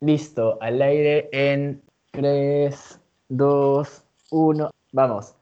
Listo, 0.00 0.58
al 0.60 0.82
aire 0.82 1.28
en 1.32 1.80
3, 2.10 3.00
2, 3.28 4.04
1, 4.30 4.70
vamos. 4.92 5.34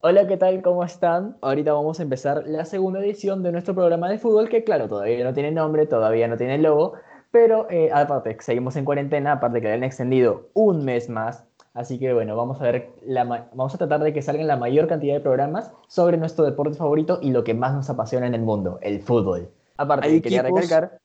Hola, 0.00 0.26
¿qué 0.26 0.36
tal? 0.36 0.62
¿Cómo 0.62 0.82
están? 0.82 1.36
Ahorita 1.42 1.72
vamos 1.72 2.00
a 2.00 2.02
empezar 2.02 2.42
la 2.46 2.64
segunda 2.64 3.00
edición 3.00 3.42
de 3.42 3.52
nuestro 3.52 3.74
programa 3.74 4.08
de 4.08 4.18
fútbol, 4.18 4.48
que 4.48 4.64
claro, 4.64 4.88
todavía 4.88 5.22
no 5.22 5.32
tiene 5.32 5.52
nombre, 5.52 5.86
todavía 5.86 6.26
no 6.26 6.36
tiene 6.36 6.58
logo, 6.58 6.94
pero 7.30 7.70
eh, 7.70 7.90
aparte, 7.92 8.36
seguimos 8.40 8.76
en 8.76 8.84
cuarentena, 8.84 9.32
aparte 9.32 9.60
que 9.60 9.68
le 9.68 9.74
han 9.74 9.84
extendido 9.84 10.48
un 10.54 10.84
mes 10.84 11.08
más. 11.08 11.44
Así 11.74 11.98
que 11.98 12.12
bueno, 12.12 12.34
vamos 12.34 12.60
a 12.60 12.64
ver, 12.64 12.90
la 13.06 13.24
vamos 13.24 13.74
a 13.74 13.78
tratar 13.78 14.02
de 14.02 14.12
que 14.12 14.22
salgan 14.22 14.46
la 14.46 14.56
mayor 14.56 14.88
cantidad 14.88 15.14
de 15.14 15.20
programas 15.20 15.70
sobre 15.86 16.16
nuestro 16.16 16.44
deporte 16.44 16.76
favorito 16.76 17.18
y 17.22 17.30
lo 17.30 17.44
que 17.44 17.54
más 17.54 17.72
nos 17.72 17.88
apasiona 17.88 18.26
en 18.26 18.34
el 18.34 18.42
mundo, 18.42 18.78
el 18.82 19.02
fútbol. 19.02 19.48
Aparte, 19.76 20.20
quería 20.20 20.42
recalcar 20.42 21.01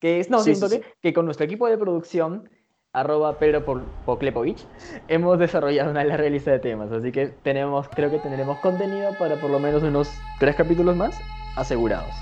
que 0.00 0.20
es, 0.20 0.30
no, 0.30 0.38
que 1.00 1.12
con 1.12 1.24
nuestro 1.24 1.44
equipo 1.44 1.68
de 1.68 1.78
producción, 1.78 2.48
arroba 2.92 3.38
Pedro 3.38 3.64
Poklepovich, 4.04 4.66
hemos 5.08 5.38
desarrollado 5.38 5.90
una 5.90 6.04
larga 6.04 6.28
lista 6.28 6.52
de 6.52 6.58
temas, 6.58 6.90
así 6.92 7.12
que 7.12 7.28
tenemos, 7.42 7.88
creo 7.88 8.10
que 8.10 8.18
tendremos 8.18 8.58
contenido 8.58 9.10
para 9.18 9.36
por 9.40 9.50
lo 9.50 9.58
menos 9.58 9.82
unos 9.82 10.10
tres 10.38 10.56
capítulos 10.56 10.96
más 10.96 11.18
asegurados. 11.56 12.14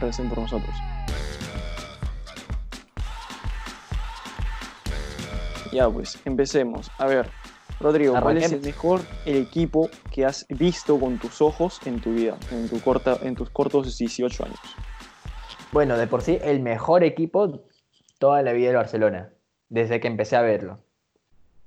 Recen 0.00 0.28
por 0.28 0.38
nosotros. 0.38 0.74
Ya 5.72 5.88
pues, 5.88 6.18
empecemos. 6.26 6.90
A 6.98 7.06
ver, 7.06 7.30
Rodrigo, 7.80 8.14
¿cuál 8.20 8.38
es 8.38 8.52
el 8.52 8.60
mejor 8.60 9.00
equipo 9.24 9.88
que 10.10 10.24
has 10.24 10.46
visto 10.48 11.00
con 11.00 11.18
tus 11.18 11.40
ojos 11.40 11.80
en 11.86 12.00
tu 12.00 12.12
vida, 12.12 12.36
en, 12.50 12.68
tu 12.68 12.80
corta, 12.80 13.18
en 13.22 13.34
tus 13.34 13.50
cortos 13.50 13.98
18 13.98 14.44
años? 14.44 14.58
Bueno, 15.72 15.96
de 15.96 16.06
por 16.06 16.20
sí, 16.20 16.38
el 16.42 16.60
mejor 16.60 17.02
equipo 17.02 17.62
toda 18.18 18.42
la 18.42 18.52
vida 18.52 18.68
del 18.68 18.76
Barcelona, 18.76 19.32
desde 19.70 20.00
que 20.00 20.06
empecé 20.06 20.36
a 20.36 20.42
verlo. 20.42 20.78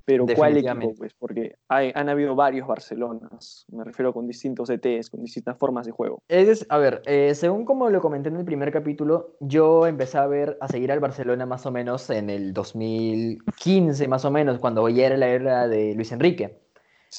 Pero 0.05 0.27
¿cuál 0.35 0.55
equipo? 0.57 0.93
Pues? 0.95 1.15
Porque 1.15 1.55
hay, 1.67 1.91
han 1.95 2.09
habido 2.09 2.35
varios 2.35 2.67
Barcelonas, 2.67 3.65
me 3.71 3.83
refiero 3.83 4.13
con 4.13 4.27
distintos 4.27 4.69
ETs, 4.69 5.09
con 5.09 5.23
distintas 5.23 5.57
formas 5.57 5.87
de 5.87 5.91
juego. 5.91 6.21
Es, 6.27 6.67
a 6.69 6.77
ver, 6.77 7.01
eh, 7.07 7.33
según 7.33 7.65
como 7.65 7.89
lo 7.89 7.99
comenté 8.01 8.29
en 8.29 8.35
el 8.35 8.45
primer 8.45 8.71
capítulo, 8.71 9.35
yo 9.39 9.87
empecé 9.87 10.19
a 10.19 10.27
ver, 10.27 10.59
a 10.61 10.67
seguir 10.67 10.91
al 10.91 10.99
Barcelona 10.99 11.47
más 11.47 11.65
o 11.65 11.71
menos 11.71 12.07
en 12.11 12.29
el 12.29 12.53
2015, 12.53 14.07
más 14.07 14.23
o 14.23 14.29
menos, 14.29 14.59
cuando 14.59 14.87
ya 14.87 15.07
era 15.07 15.17
la 15.17 15.29
era 15.29 15.67
de 15.67 15.95
Luis 15.95 16.11
Enrique. 16.11 16.64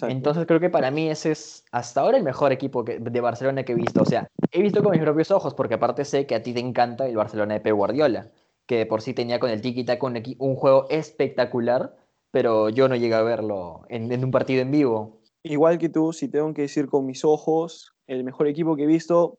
Entonces 0.03 0.47
creo 0.47 0.61
que 0.61 0.71
para 0.71 0.91
mí 0.91 1.09
ese 1.09 1.33
es 1.33 1.65
hasta 1.73 2.01
ahora 2.01 2.19
el 2.19 2.25
mejor 2.25 2.53
equipo 2.53 2.83
de 2.83 3.21
Barcelona 3.21 3.65
que 3.65 3.73
he 3.73 3.77
visto. 3.77 4.03
O 4.03 4.05
sea, 4.05 4.29
he 4.53 4.63
visto 4.63 4.83
con 4.83 4.93
mis 4.93 5.01
propios 5.01 5.31
ojos, 5.31 5.55
porque 5.55 5.75
aparte 5.75 6.05
sé 6.05 6.27
que 6.27 6.35
a 6.35 6.43
ti 6.43 6.53
te 6.53 6.61
encanta 6.61 7.07
el 7.07 7.17
Barcelona 7.17 7.55
de 7.55 7.61
Pep 7.61 7.75
Guardiola, 7.75 8.31
que 8.67 8.85
por 8.87 9.03
sí 9.03 9.15
tenía 9.15 9.39
con 9.39 9.51
el 9.51 9.61
tiki 9.61 9.85
con 9.99 10.17
un, 10.17 10.23
un, 10.39 10.57
juego 10.57 10.87
espectacular, 10.91 11.97
pero 12.31 12.69
yo 12.69 12.89
no 12.89 12.97
llegué 12.97 13.15
a 13.15 13.23
verlo 13.23 13.83
en, 13.89 14.13
un 14.23 14.31
partido 14.31 14.61
en 14.63 14.71
vivo. 14.71 15.21
Igual 15.43 15.79
que 15.79 15.89
tú, 15.89 16.13
si 16.13 16.29
tengo 16.29 16.53
que 16.53 16.63
decir 16.63 16.89
con 16.89 17.07
mis 17.07 17.25
ojos, 17.25 17.95
el 18.07 18.25
mejor 18.25 18.49
equipo 18.49 18.77
que 18.77 18.83
he 18.83 18.87
visto 18.87 19.39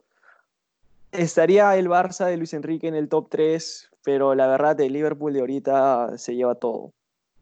estaría 1.11 1.75
el 1.77 1.89
Barça 1.89 2.25
de 2.25 2.37
Luis 2.37 2.53
Enrique 2.53 2.87
en 2.87 2.95
el 2.95 3.09
top 3.09 3.27
3, 3.29 3.89
pero 4.03 4.35
la 4.35 4.47
verdad 4.47 4.79
el 4.81 4.93
Liverpool 4.93 5.33
de 5.33 5.41
ahorita 5.41 6.17
se 6.17 6.35
lleva 6.35 6.55
todo. 6.55 6.93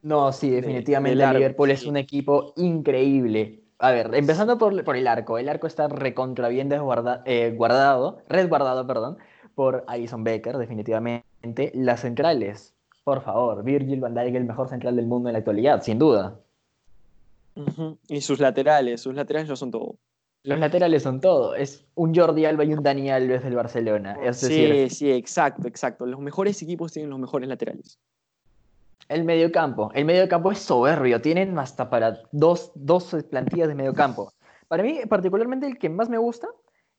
No, 0.06 0.32
sí, 0.32 0.50
definitivamente 0.50 1.16
Liverpool 1.16 1.72
es 1.72 1.84
un 1.84 1.96
equipo 1.96 2.52
increíble. 2.54 3.64
A 3.80 3.90
ver, 3.90 4.14
empezando 4.14 4.56
por, 4.56 4.84
por 4.84 4.96
el 4.96 5.08
arco. 5.08 5.36
El 5.36 5.48
arco 5.48 5.66
está 5.66 5.88
recontra 5.88 6.48
bien 6.48 6.70
eh, 6.70 7.50
guardado, 7.50 8.22
resguardado, 8.28 8.86
perdón, 8.86 9.18
por 9.56 9.82
Alison 9.88 10.22
Becker, 10.22 10.58
definitivamente. 10.58 11.72
Las 11.74 12.02
centrales, 12.02 12.72
por 13.02 13.20
favor, 13.20 13.64
Virgil 13.64 13.98
van 13.98 14.14
Dijk, 14.14 14.36
el 14.36 14.44
mejor 14.44 14.68
central 14.68 14.94
del 14.94 15.06
mundo 15.06 15.28
en 15.28 15.32
la 15.32 15.40
actualidad, 15.40 15.82
sin 15.82 15.98
duda. 15.98 16.38
Y 18.06 18.20
sus 18.20 18.38
laterales, 18.38 19.00
sus 19.00 19.12
laterales 19.12 19.48
lo 19.48 19.56
son 19.56 19.72
todo. 19.72 19.96
Los 20.44 20.60
laterales 20.60 21.02
son 21.02 21.20
todo. 21.20 21.56
Es 21.56 21.84
un 21.96 22.14
Jordi 22.14 22.44
Alba 22.44 22.62
y 22.62 22.72
un 22.72 22.84
Dani 22.84 23.10
Alves 23.10 23.42
del 23.42 23.56
Barcelona. 23.56 24.16
sí, 24.32 24.88
sí, 24.88 25.10
exacto, 25.10 25.66
exacto. 25.66 26.06
Los 26.06 26.20
mejores 26.20 26.62
equipos 26.62 26.92
tienen 26.92 27.10
los 27.10 27.18
mejores 27.18 27.48
laterales. 27.48 27.98
El 29.08 29.24
mediocampo. 29.24 29.90
El 29.94 30.04
mediocampo 30.04 30.50
es 30.50 30.58
soberbio. 30.58 31.20
Tienen 31.20 31.58
hasta 31.58 31.88
para 31.90 32.20
dos, 32.32 32.72
dos 32.74 33.14
plantillas 33.30 33.68
de 33.68 33.74
mediocampo. 33.74 34.32
Para 34.68 34.82
mí, 34.82 35.00
particularmente, 35.08 35.66
el 35.66 35.78
que 35.78 35.88
más 35.88 36.08
me 36.08 36.18
gusta 36.18 36.48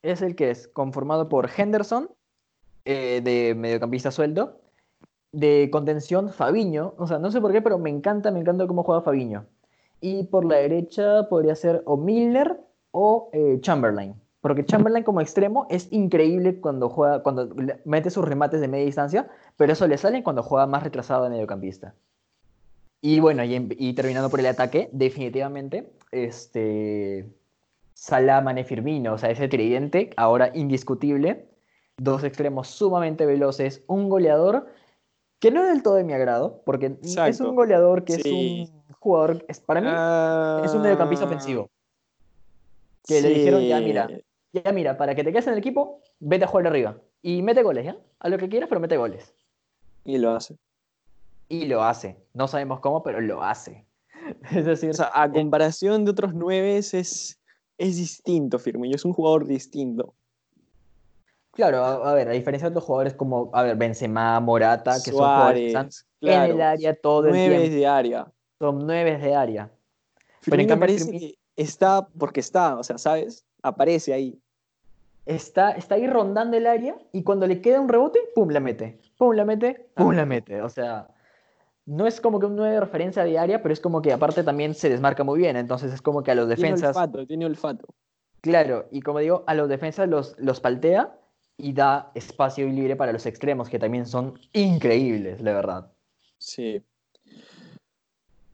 es 0.02 0.22
el 0.22 0.36
que 0.36 0.52
es 0.52 0.68
conformado 0.68 1.28
por 1.28 1.50
Henderson, 1.56 2.10
eh, 2.86 3.22
de 3.24 3.56
mediocampista 3.56 4.12
sueldo, 4.12 4.62
de 5.34 5.70
contención 5.72 6.30
Fabiño. 6.30 6.94
O 6.98 7.08
sea, 7.08 7.20
no 7.20 7.32
sé 7.32 7.42
por 7.42 7.52
qué, 7.52 7.62
pero 7.62 7.78
me 7.78 7.90
encanta, 7.90 8.32
me 8.32 8.40
encanta 8.40 8.68
cómo 8.68 8.84
juega 8.84 9.02
Fabiño. 9.02 9.46
Y 10.00 10.24
por 10.24 10.46
la 10.46 10.58
derecha 10.58 11.28
podría 11.30 11.56
ser 11.56 11.82
o 11.86 11.98
Miller 11.98 12.58
o 12.92 13.30
eh, 13.34 13.58
Chamberlain. 13.62 14.16
Porque 14.48 14.66
Chamberlain 14.66 15.04
como 15.04 15.20
extremo 15.20 15.68
es 15.70 15.92
increíble 15.92 16.62
cuando 16.62 16.88
juega, 16.88 17.22
cuando 17.22 17.54
mete 17.84 18.10
sus 18.10 18.24
remates 18.24 18.62
de 18.62 18.70
media 18.70 18.86
distancia, 18.86 19.30
pero 19.58 19.74
eso 19.74 19.86
le 19.88 19.98
sale 19.98 20.24
cuando 20.24 20.42
juega 20.42 20.66
más 20.68 20.84
retrasado 20.84 21.26
de 21.26 21.32
mediocampista. 21.32 21.96
Y 23.02 23.20
bueno, 23.20 23.44
y, 23.44 23.94
terminando 23.94 24.30
por 24.30 24.40
el 24.40 24.46
ataque, 24.46 24.90
definitivamente, 24.94 25.92
este, 26.14 27.30
Salah, 27.94 28.40
Mane, 28.40 28.64
Firmino, 28.64 29.16
o 29.16 29.18
sea, 29.18 29.32
ese 29.32 29.50
tridente, 29.50 30.12
ahora 30.16 30.52
indiscutible, 30.54 31.50
dos 31.98 32.24
extremos 32.24 32.70
sumamente 32.70 33.26
veloces, 33.26 33.84
un 33.88 34.08
goleador 34.08 34.68
que 35.40 35.52
no 35.52 35.62
es 35.62 35.68
del 35.68 35.84
todo 35.84 35.96
de 35.96 36.06
mi 36.06 36.14
agrado, 36.14 36.62
porque 36.66 36.98
es 37.04 37.42
un 37.42 37.54
goleador 37.54 38.06
que 38.06 38.14
es 38.14 38.26
un 38.26 38.82
jugador, 38.98 39.44
es, 39.50 39.60
para 39.60 39.82
mí, 39.82 40.66
es 40.66 40.74
un 40.74 40.84
mediocampista 40.84 41.26
ah. 41.26 41.28
ofensivo. 41.28 41.70
Que 43.04 43.22
le 43.22 43.30
dijeron, 43.30 43.62
ya 43.62 43.82
mira, 43.82 44.10
ya 44.64 44.72
mira, 44.72 44.98
para 44.98 45.16
que 45.16 45.24
te 45.24 45.32
quedes 45.32 45.48
en 45.48 45.54
el 45.54 45.60
equipo, 45.60 46.02
vete 46.20 46.46
a 46.46 46.48
jugar 46.48 46.68
arriba. 46.68 46.98
Y 47.22 47.42
mete 47.42 47.64
goles, 47.64 47.86
¿ya? 47.86 47.98
A 48.20 48.30
lo 48.30 48.38
que 48.38 48.50
quieras, 48.50 48.70
pero 48.70 48.82
mete 48.82 48.98
goles. 48.98 49.34
Y 50.06 50.18
lo 50.18 50.32
hace. 50.32 50.58
Y 51.50 51.66
lo 51.66 51.84
hace. 51.84 52.18
No 52.34 52.48
sabemos 52.48 52.80
cómo, 52.80 53.04
pero 53.04 53.22
lo 53.22 53.44
hace. 53.44 53.86
Es 54.52 54.66
decir, 54.66 54.92
a 55.14 55.26
eh, 55.26 55.32
comparación 55.32 56.04
de 56.04 56.12
otros 56.12 56.34
nueve 56.34 56.78
es, 56.78 56.94
es 56.94 57.38
distinto, 57.78 58.60
Firmino. 58.60 58.96
Es 58.96 59.06
un 59.06 59.14
jugador 59.14 59.46
distinto. 59.46 60.14
Claro, 61.52 61.84
a, 61.84 62.14
ver, 62.14 62.30
a 62.30 62.34
diferencia 62.34 62.70
de 62.70 62.74
otros 62.74 62.84
jugadores 62.84 63.16
como, 63.16 63.50
a 63.52 63.64
ver, 63.64 63.76
Benzema, 63.76 64.40
Morata, 64.40 64.94
que 65.04 65.10
son 65.10 65.20
jugadores 65.20 65.74
en 66.22 66.42
el 66.44 66.62
área 66.62 66.94
todo 66.94 67.28
el 67.28 67.34
tiempo. 67.34 67.76
de 67.76 67.88
área. 67.88 68.32
Son 68.60 68.86
nueve 68.86 69.18
de 69.18 69.34
área. 69.34 69.72
pero 70.46 70.62
en 70.62 70.68
cambio, 70.68 70.88
parece 70.88 71.12
que 71.12 71.40
está 71.56 72.08
porque 72.08 72.42
está, 72.42 72.78
o 72.78 72.84
sea, 72.84 73.00
¿sabes? 73.00 73.44
Aparece 73.64 74.14
ahí 74.14 74.40
está, 75.28 75.72
está 75.72 75.96
ahí 75.96 76.08
rondando 76.08 76.58
el 76.58 76.68
área 76.68 76.96
y 77.12 77.24
cuando 77.24 77.46
le 77.48 77.62
queda 77.62 77.80
un 77.80 77.90
rebote, 77.90 78.20
pum, 78.34 78.50
la 78.50 78.60
mete. 78.60 79.00
Pum, 79.18 79.34
la 79.34 79.46
mete, 79.46 79.90
pum, 79.96 80.14
la 80.14 80.26
mete. 80.26 80.62
O 80.62 80.70
sea, 80.70 81.08
no 81.86 82.08
es 82.08 82.20
como 82.22 82.40
que 82.40 82.46
un 82.46 82.56
9 82.56 82.74
de 82.74 82.80
referencia 82.80 83.24
diaria, 83.24 83.62
pero 83.62 83.74
es 83.74 83.80
como 83.80 84.02
que 84.02 84.14
aparte 84.14 84.44
también 84.44 84.74
se 84.74 84.90
desmarca 84.90 85.24
muy 85.24 85.40
bien. 85.40 85.58
Entonces 85.58 85.94
es 85.94 86.02
como 86.02 86.24
que 86.24 86.32
a 86.32 86.36
los 86.36 86.48
defensas. 86.48 86.94
Tiene 86.94 87.06
olfato, 87.06 87.28
tiene 87.28 87.46
olfato. 87.46 87.88
Claro, 88.42 88.88
y 88.92 89.02
como 89.02 89.20
digo, 89.20 89.44
a 89.48 89.56
los 89.56 89.68
defensas 89.68 90.08
los, 90.08 90.36
los 90.40 90.60
paltea 90.60 91.18
y 91.58 91.74
da 91.74 92.12
espacio 92.14 92.68
libre 92.68 92.96
para 92.96 93.12
los 93.12 93.26
extremos, 93.26 93.70
que 93.70 93.80
también 93.80 94.06
son 94.06 94.40
increíbles, 94.54 95.44
de 95.44 95.54
verdad. 95.54 95.92
Sí. 96.38 96.82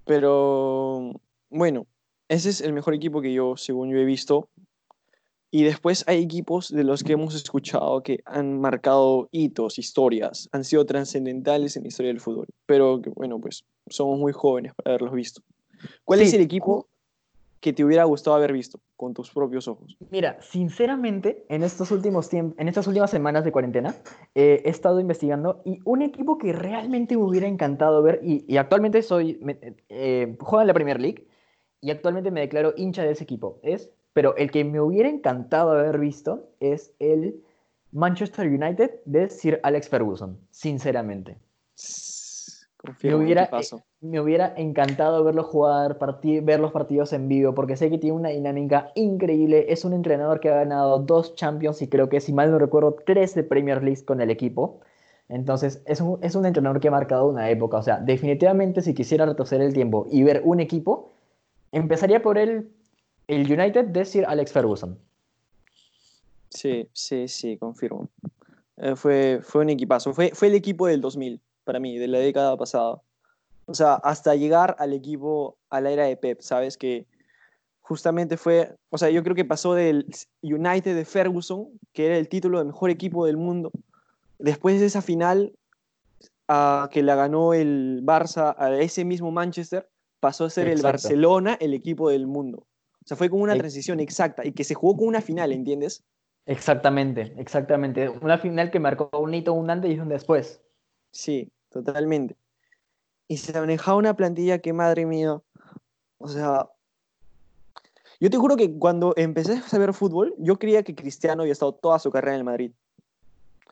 Pero 0.06 1.12
bueno, 1.50 1.86
ese 2.30 2.50
es 2.50 2.62
el 2.62 2.74
mejor 2.74 2.94
equipo 2.94 3.22
que 3.22 3.34
yo, 3.34 3.58
según 3.58 3.90
yo 3.90 3.98
he 3.98 4.06
visto, 4.06 4.50
y 5.54 5.64
después 5.64 6.04
hay 6.08 6.24
equipos 6.24 6.74
de 6.74 6.84
los 6.84 7.04
que 7.04 7.14
hemos 7.14 7.36
escuchado 7.36 8.02
que 8.02 8.24
han 8.26 8.60
marcado 8.60 9.30
hitos, 9.32 9.78
historias, 9.78 10.50
han 10.52 10.64
sido 10.64 10.84
trascendentales 10.84 11.78
en 11.78 11.84
la 11.84 11.90
historia 11.90 12.10
del 12.12 12.20
fútbol. 12.20 12.48
Pero 12.66 13.00
que, 13.04 13.12
bueno, 13.12 13.40
pues 13.40 13.64
somos 13.88 14.18
muy 14.18 14.34
jóvenes 14.34 14.74
para 14.74 14.96
haberlos 14.96 15.14
visto. 15.14 15.44
¿Cuál 16.06 16.22
es 16.22 16.34
el 16.34 16.42
equipo 16.42 16.88
que 17.60 17.72
te 17.72 17.86
hubiera 17.86 18.04
gustado 18.06 18.36
haber 18.36 18.52
visto 18.52 18.80
con 18.96 19.14
tus 19.14 19.30
propios 19.30 19.68
ojos? 19.68 19.96
Mira, 20.10 20.42
sinceramente, 20.42 21.46
en, 21.50 21.62
estos 21.62 21.92
últimos 21.92 22.34
en 22.34 22.68
estas 22.68 22.88
últimas 22.88 23.12
semanas 23.12 23.46
de 23.46 23.52
cuarentena, 23.52 23.96
eh, 24.34 24.64
he 24.66 24.70
estado 24.72 25.00
investigando 25.00 25.62
y 25.66 25.78
un 25.86 26.02
equipo 26.02 26.40
que 26.40 26.52
realmente 26.52 27.16
me 27.16 27.22
hubiera 27.22 27.48
encantado 27.48 28.02
ver, 28.02 28.22
y, 28.24 28.58
actualmente 28.58 29.04
soy, 29.04 29.40
eh, 29.90 30.36
juega 30.40 30.64
en 30.64 30.68
la 30.68 30.74
Premier 30.74 31.00
League, 31.00 31.28
y 31.80 31.92
actualmente 31.92 32.32
me 32.32 32.40
declaro 32.40 32.74
hincha 32.76 33.04
de 33.04 33.12
ese 33.12 33.24
equipo, 33.24 33.60
es 33.62 33.92
pero 34.14 34.36
el 34.38 34.52
que 34.52 34.64
me 34.64 34.80
hubiera 34.80 35.10
encantado 35.10 35.72
haber 35.72 36.00
visto 36.00 36.48
es 36.60 36.94
el 37.00 37.44
Manchester 37.92 38.48
United 38.48 38.92
de 39.06 39.30
Sir 39.30 39.60
Alex 39.64 39.90
Ferguson, 39.90 40.38
sinceramente. 40.50 41.38
me 43.04 43.16
hubiera, 43.16 43.50
me 44.02 44.20
hubiera 44.20 44.54
encantado 44.58 45.24
verlo 45.24 45.44
jugar, 45.44 45.98
ver 46.42 46.60
los 46.60 46.72
partidos 46.72 47.14
en 47.14 47.28
vivo, 47.28 47.54
porque 47.54 47.78
sé 47.78 47.90
que 47.90 47.98
tiene 47.98 48.18
una 48.18 48.30
dinámica 48.30 48.92
increíble. 48.96 49.68
Es 49.70 49.86
un 49.86 49.94
entrenador 49.94 50.40
que 50.40 50.50
ha 50.50 50.56
ganado 50.56 51.00
dos 51.00 51.36
Champions 51.36 51.82
y 51.82 51.88
creo 51.88 52.10
que, 52.10 52.20
si 52.20 52.34
mal 52.34 52.52
no 52.52 52.60
recuerdo, 52.60 52.96
tres 53.06 53.36
de 53.36 53.44
Premier 53.44 53.84
League 53.84 54.06
con 54.06 54.22
el 54.22 54.30
equipo. 54.30 54.80
Entonces, 55.30 55.82
es 55.86 56.02
un, 56.02 56.20
es 56.22 56.36
un 56.36 56.46
entrenador 56.46 56.80
que 56.80 56.90
ha 56.90 56.92
marcado 56.92 57.28
una 57.28 57.50
época. 57.50 57.78
O 57.78 57.84
sea, 57.84 58.00
definitivamente 58.00 58.82
si 58.82 58.94
quisiera 58.94 59.26
retroceder 59.26 59.66
el 59.66 59.74
tiempo 59.74 60.08
y 60.12 60.24
ver 60.24 60.42
un 60.44 60.60
equipo, 60.60 61.14
empezaría 61.72 62.22
por 62.22 62.38
el, 62.38 62.70
el 63.28 63.52
United 63.52 63.86
de 63.86 64.06
Sir 64.06 64.26
Alex 64.28 64.52
Ferguson. 64.52 64.98
Sí, 66.50 66.88
sí, 66.94 67.28
sí, 67.28 67.58
confirmo. 67.58 68.10
Eh, 68.78 68.96
fue, 68.96 69.40
fue 69.42 69.62
un 69.62 69.70
equipazo. 69.70 70.14
Fue, 70.14 70.32
fue 70.34 70.50
el 70.50 70.56
equipo 70.56 70.88
del 70.88 71.02
2000, 71.02 71.40
para 71.64 71.80
mí, 71.80 71.98
de 71.98 72.08
la 72.08 72.20
década 72.20 72.56
pasada. 72.58 73.02
O 73.66 73.74
sea, 73.74 73.96
hasta 73.96 74.36
llegar 74.36 74.76
al 74.80 74.94
equipo, 74.94 75.58
a 75.70 75.82
la 75.82 75.92
era 75.92 76.06
de 76.06 76.18
Pep, 76.18 76.42
¿sabes? 76.42 76.78
Que 76.78 77.06
justamente 77.82 78.38
fue, 78.38 78.76
o 78.90 78.98
sea, 78.98 79.10
yo 79.10 79.24
creo 79.24 79.36
que 79.36 79.46
pasó 79.46 79.74
del 79.74 80.06
United 80.42 80.96
de 80.96 81.06
Ferguson, 81.06 81.68
que 81.92 82.06
era 82.08 82.18
el 82.18 82.30
título 82.30 82.60
de 82.60 82.66
mejor 82.66 82.90
equipo 82.90 83.26
del 83.26 83.38
mundo, 83.38 83.72
después 84.40 84.80
de 84.80 84.86
esa 84.86 85.02
final 85.02 85.54
a 86.48 86.90
que 86.92 87.04
la 87.04 87.16
ganó 87.16 87.54
el 87.54 88.02
Barça 88.04 88.56
a 88.58 88.74
ese 88.80 89.06
mismo 89.06 89.32
Manchester, 89.32 89.88
pasó 90.20 90.46
a 90.46 90.50
ser 90.50 90.68
el. 90.68 90.82
Barcelona 90.82 91.58
el 91.60 91.74
equipo 91.74 92.10
del 92.10 92.28
mundo. 92.28 92.66
O 93.04 93.08
sea, 93.08 93.18
fue 93.18 93.30
como 93.30 93.44
una 93.44 93.56
transición 93.58 94.00
exacta 94.00 94.46
y 94.46 94.54
que 94.54 94.64
se 94.64 94.76
jugó 94.76 94.98
con 94.98 95.08
una 95.08 95.22
final, 95.22 95.52
¿entiendes? 95.52 96.04
Exactamente, 96.46 97.34
exactamente. 97.38 98.10
Una 98.10 98.38
final 98.38 98.72
que 98.72 98.80
marcó 98.80 99.10
un 99.20 99.34
hito, 99.34 99.54
un 99.54 99.70
antes 99.70 99.92
y 99.96 100.00
un 100.00 100.10
después. 100.10 100.62
Sí, 101.12 101.52
totalmente. 101.70 102.36
Y 103.28 103.38
se 103.38 103.54
manejaba 103.60 103.98
una 103.98 104.16
plantilla 104.16 104.60
que, 104.60 104.74
madre 104.74 105.06
mía, 105.06 105.42
o 106.18 106.28
sea, 106.28 106.70
yo 108.20 108.30
te 108.30 108.38
juro 108.38 108.56
que 108.56 108.78
cuando 108.78 109.14
empecé 109.18 109.62
a 109.72 109.78
ver 109.78 109.94
fútbol, 109.94 110.34
yo 110.38 110.58
creía 110.58 110.84
que 110.84 110.96
Cristiano 110.96 111.42
había 111.44 111.54
estado 111.54 111.74
toda 111.74 112.00
su 112.00 112.12
carrera 112.12 112.36
en 112.36 112.40
el 112.40 112.46
Madrid. 112.46 112.72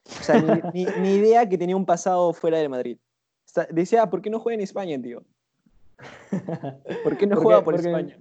O 0.05 0.23
sea, 0.23 0.41
ni, 0.41 0.85
ni- 0.85 0.91
ni 1.01 1.13
idea 1.15 1.47
que 1.47 1.57
tenía 1.57 1.75
un 1.75 1.85
pasado 1.85 2.33
fuera 2.33 2.57
del 2.57 2.69
Madrid. 2.69 2.97
O 3.45 3.49
sea, 3.53 3.67
decía, 3.69 4.09
¿por 4.09 4.21
qué 4.21 4.29
no 4.29 4.39
juega 4.39 4.55
en 4.55 4.61
España, 4.61 4.99
tío? 5.01 5.23
¿Por 7.03 7.17
qué 7.17 7.27
no 7.27 7.35
¿Por 7.35 7.43
juega 7.43 7.59
qué? 7.59 7.65
por 7.65 7.73
Porque- 7.75 7.87
España? 7.89 8.17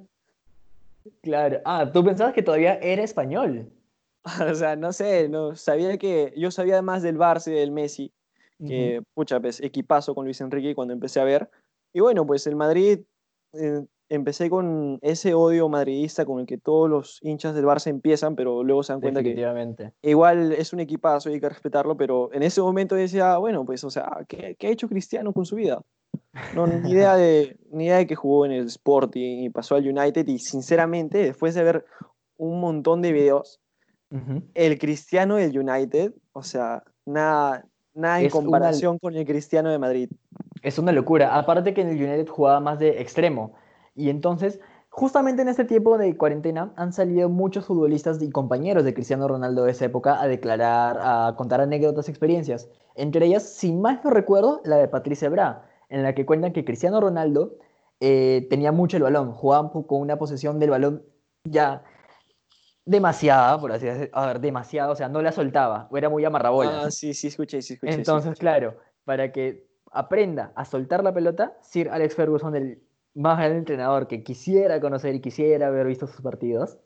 Claro. 1.22 1.60
Ah, 1.64 1.90
tú 1.92 2.04
pensabas 2.04 2.32
que 2.34 2.42
todavía 2.42 2.74
era 2.76 3.02
español. 3.02 3.70
O 4.52 4.54
sea, 4.54 4.76
no 4.76 4.92
sé, 4.92 5.30
no, 5.30 5.56
sabía 5.56 5.96
que 5.96 6.34
yo 6.36 6.50
sabía 6.50 6.82
más 6.82 7.02
del 7.02 7.16
Barça 7.16 7.50
y 7.50 7.54
del 7.54 7.72
Messi, 7.72 8.12
que, 8.58 9.00
pucha, 9.14 9.40
pues, 9.40 9.60
equipazo 9.60 10.14
con 10.14 10.26
Luis 10.26 10.42
Enrique 10.42 10.74
cuando 10.74 10.92
empecé 10.92 11.20
a 11.20 11.24
ver. 11.24 11.48
Y 11.94 12.00
bueno, 12.00 12.26
pues 12.26 12.46
el 12.46 12.54
Madrid, 12.54 13.00
eh, 13.54 13.86
empecé 14.10 14.50
con 14.50 14.98
ese 15.00 15.32
odio 15.32 15.68
madridista 15.68 16.26
con 16.26 16.40
el 16.40 16.46
que 16.46 16.58
todos 16.58 16.90
los 16.90 17.18
hinchas 17.22 17.54
del 17.54 17.64
Barça 17.64 17.88
empiezan, 17.88 18.36
pero 18.36 18.62
luego 18.62 18.82
se 18.82 18.92
dan 18.92 19.00
cuenta 19.00 19.22
que 19.22 19.32
igual 20.02 20.52
es 20.52 20.72
un 20.74 20.80
equipazo 20.80 21.30
y 21.30 21.34
hay 21.34 21.40
que 21.40 21.48
respetarlo, 21.48 21.96
pero 21.96 22.30
en 22.34 22.42
ese 22.42 22.60
momento 22.60 22.96
decía, 22.96 23.38
bueno, 23.38 23.64
pues, 23.64 23.82
o 23.84 23.90
sea, 23.90 24.26
¿qué, 24.28 24.56
qué 24.58 24.66
ha 24.66 24.70
hecho 24.70 24.88
Cristiano 24.88 25.32
con 25.32 25.46
su 25.46 25.56
vida? 25.56 25.80
No, 26.54 26.66
ni 26.66 26.90
idea, 26.90 27.16
de, 27.16 27.56
ni 27.72 27.86
idea 27.86 27.96
de 27.98 28.06
que 28.06 28.14
jugó 28.14 28.46
en 28.46 28.52
el 28.52 28.66
Sporting 28.66 29.42
y 29.42 29.50
pasó 29.50 29.74
al 29.74 29.86
United 29.86 30.26
y 30.28 30.38
sinceramente, 30.38 31.18
después 31.18 31.54
de 31.54 31.64
ver 31.64 31.84
un 32.36 32.60
montón 32.60 33.02
de 33.02 33.12
videos, 33.12 33.60
el 34.54 34.78
Cristiano 34.78 35.36
del 35.36 35.56
United, 35.56 36.12
o 36.32 36.42
sea, 36.42 36.82
nada, 37.04 37.64
nada 37.94 38.20
en 38.20 38.26
Es 38.26 38.34
una- 38.34 38.42
comparación 38.44 38.98
con 38.98 39.14
el 39.14 39.24
Cristiano 39.24 39.70
de 39.70 39.78
Madrid. 39.78 40.10
Es 40.62 40.78
una 40.78 40.92
locura. 40.92 41.36
Aparte 41.36 41.74
que 41.74 41.80
en 41.82 41.88
el 41.88 41.96
United 41.96 42.28
jugaba 42.28 42.60
más 42.60 42.78
de 42.78 43.00
extremo. 43.00 43.54
Y 43.94 44.10
entonces, 44.10 44.60
justamente 44.88 45.42
en 45.42 45.48
este 45.48 45.64
tiempo 45.64 45.96
de 45.98 46.16
cuarentena, 46.16 46.72
han 46.76 46.92
salido 46.92 47.28
muchos 47.28 47.66
futbolistas 47.66 48.20
y 48.22 48.30
compañeros 48.30 48.84
de 48.84 48.94
Cristiano 48.94 49.26
Ronaldo 49.28 49.64
de 49.64 49.70
esa 49.72 49.84
época 49.84 50.20
a 50.20 50.26
declarar, 50.26 50.98
a 51.00 51.34
contar 51.36 51.60
anécdotas 51.60 52.08
experiencias. 52.08 52.68
Entre 52.94 53.26
ellas, 53.26 53.42
si 53.44 53.72
mal 53.72 54.00
no 54.04 54.10
recuerdo, 54.10 54.60
la 54.64 54.76
de 54.76 54.88
Patricia 54.88 55.28
Bra, 55.28 55.66
en 55.90 56.02
la 56.02 56.14
que 56.14 56.24
cuentan 56.24 56.52
que 56.52 56.64
Cristiano 56.64 57.00
Ronaldo 57.00 57.58
eh, 58.00 58.46
tenía 58.48 58.72
mucho 58.72 58.96
el 58.96 59.02
balón, 59.02 59.32
jugaba 59.32 59.70
con 59.70 60.00
una 60.00 60.16
posesión 60.16 60.58
del 60.58 60.70
balón 60.70 61.02
ya 61.44 61.84
demasiada, 62.86 63.60
por 63.60 63.72
así 63.72 63.86
decirlo, 63.86 64.08
a 64.16 64.26
ver, 64.26 64.40
demasiado, 64.40 64.92
o 64.92 64.96
sea, 64.96 65.08
no 65.08 65.20
la 65.20 65.32
soltaba, 65.32 65.88
era 65.94 66.08
muy 66.08 66.24
amarrabolas. 66.24 66.86
Ah, 66.86 66.90
sí, 66.90 67.12
sí, 67.12 67.26
escuché, 67.26 67.60
sí, 67.60 67.74
escuché. 67.74 67.92
sí. 67.92 67.98
Entonces, 67.98 68.38
claro, 68.38 68.78
para 69.04 69.32
que 69.32 69.68
aprenda 69.92 70.52
a 70.54 70.64
soltar 70.64 71.04
la 71.04 71.12
pelota, 71.12 71.56
Sir 71.60 71.90
Alex 71.90 72.14
Ferguson, 72.14 72.56
el 72.56 72.82
más 73.14 73.38
gran 73.38 73.52
entrenador 73.52 74.06
que 74.06 74.22
quisiera 74.22 74.80
conocer 74.80 75.14
y 75.14 75.20
quisiera 75.20 75.66
haber 75.66 75.86
visto 75.86 76.06
sus 76.06 76.22
partidos, 76.22 76.78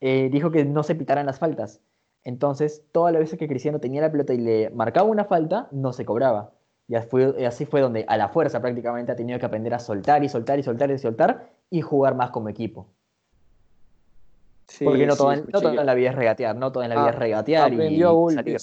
eh, 0.00 0.28
dijo 0.30 0.50
que 0.50 0.64
no 0.64 0.82
se 0.82 0.94
pitaran 0.94 1.26
las 1.26 1.38
faltas. 1.38 1.80
Entonces, 2.22 2.84
todas 2.92 3.12
las 3.12 3.20
veces 3.20 3.38
que 3.38 3.48
Cristiano 3.48 3.78
tenía 3.78 4.00
la 4.00 4.10
pelota 4.10 4.34
y 4.34 4.38
le 4.38 4.70
marcaba 4.70 5.08
una 5.08 5.24
falta, 5.24 5.68
no 5.70 5.92
se 5.92 6.04
cobraba. 6.04 6.52
Y 6.88 6.94
así 6.94 7.66
fue, 7.66 7.80
y 7.80 7.82
donde 7.82 8.04
a 8.06 8.16
la 8.16 8.28
fuerza 8.28 8.60
prácticamente 8.60 9.10
ha 9.12 9.16
tenido 9.16 9.38
que 9.38 9.46
aprender 9.46 9.74
a 9.74 9.78
soltar 9.78 10.22
y 10.22 10.28
soltar 10.28 10.58
y 10.58 10.62
soltar 10.62 10.90
y 10.90 10.98
soltar 10.98 11.50
y 11.68 11.80
jugar 11.80 12.14
más 12.14 12.30
como 12.30 12.48
equipo. 12.48 12.86
Sí, 14.68 14.84
Porque 14.84 15.06
no, 15.06 15.14
sí, 15.14 15.18
todo, 15.18 15.32
en- 15.32 15.44
no 15.50 15.60
todo 15.60 15.68
en 15.80 15.86
la 15.86 15.94
vida 15.94 16.10
es 16.10 16.14
regatear, 16.14 16.56
no 16.56 16.70
todo 16.70 16.82
en 16.84 16.90
la 16.90 16.96
vida 16.96 17.06
Ah, 17.08 17.10
es 17.10 17.18
regatear 17.18 17.72
y 17.72 17.74
Aprendió 17.76 18.28
a 18.28 18.30
salir. 18.32 18.58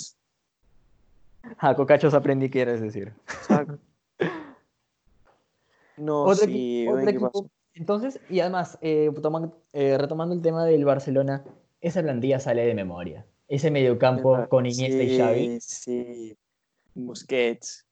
A 1.57 1.75
cocachos 1.75 2.13
aprendí, 2.13 2.49
quieres 2.49 2.81
decir. 2.81 3.13
Exacto. 3.27 3.77
No, 5.95 6.23
Otro 6.23 6.45
sí, 6.45 6.85
otro 6.87 7.07
equipo. 7.07 7.49
Entonces, 7.75 8.19
y 8.29 8.39
además, 8.39 8.77
eh, 8.81 9.11
toman- 9.21 9.53
eh, 9.73 9.95
retomando 9.97 10.33
el 10.33 10.41
tema 10.41 10.65
del 10.65 10.85
Barcelona, 10.85 11.43
esa 11.81 12.01
plantilla 12.01 12.39
sale 12.39 12.65
de 12.65 12.73
memoria. 12.73 13.25
Ese 13.47 13.69
mediocampo 13.69 14.47
con 14.49 14.65
Iniesta 14.65 15.03
y 15.03 15.17
Xavi. 15.17 15.59
Sí, 15.59 16.33
sí. 16.33 16.37
Busquets. 16.95 17.82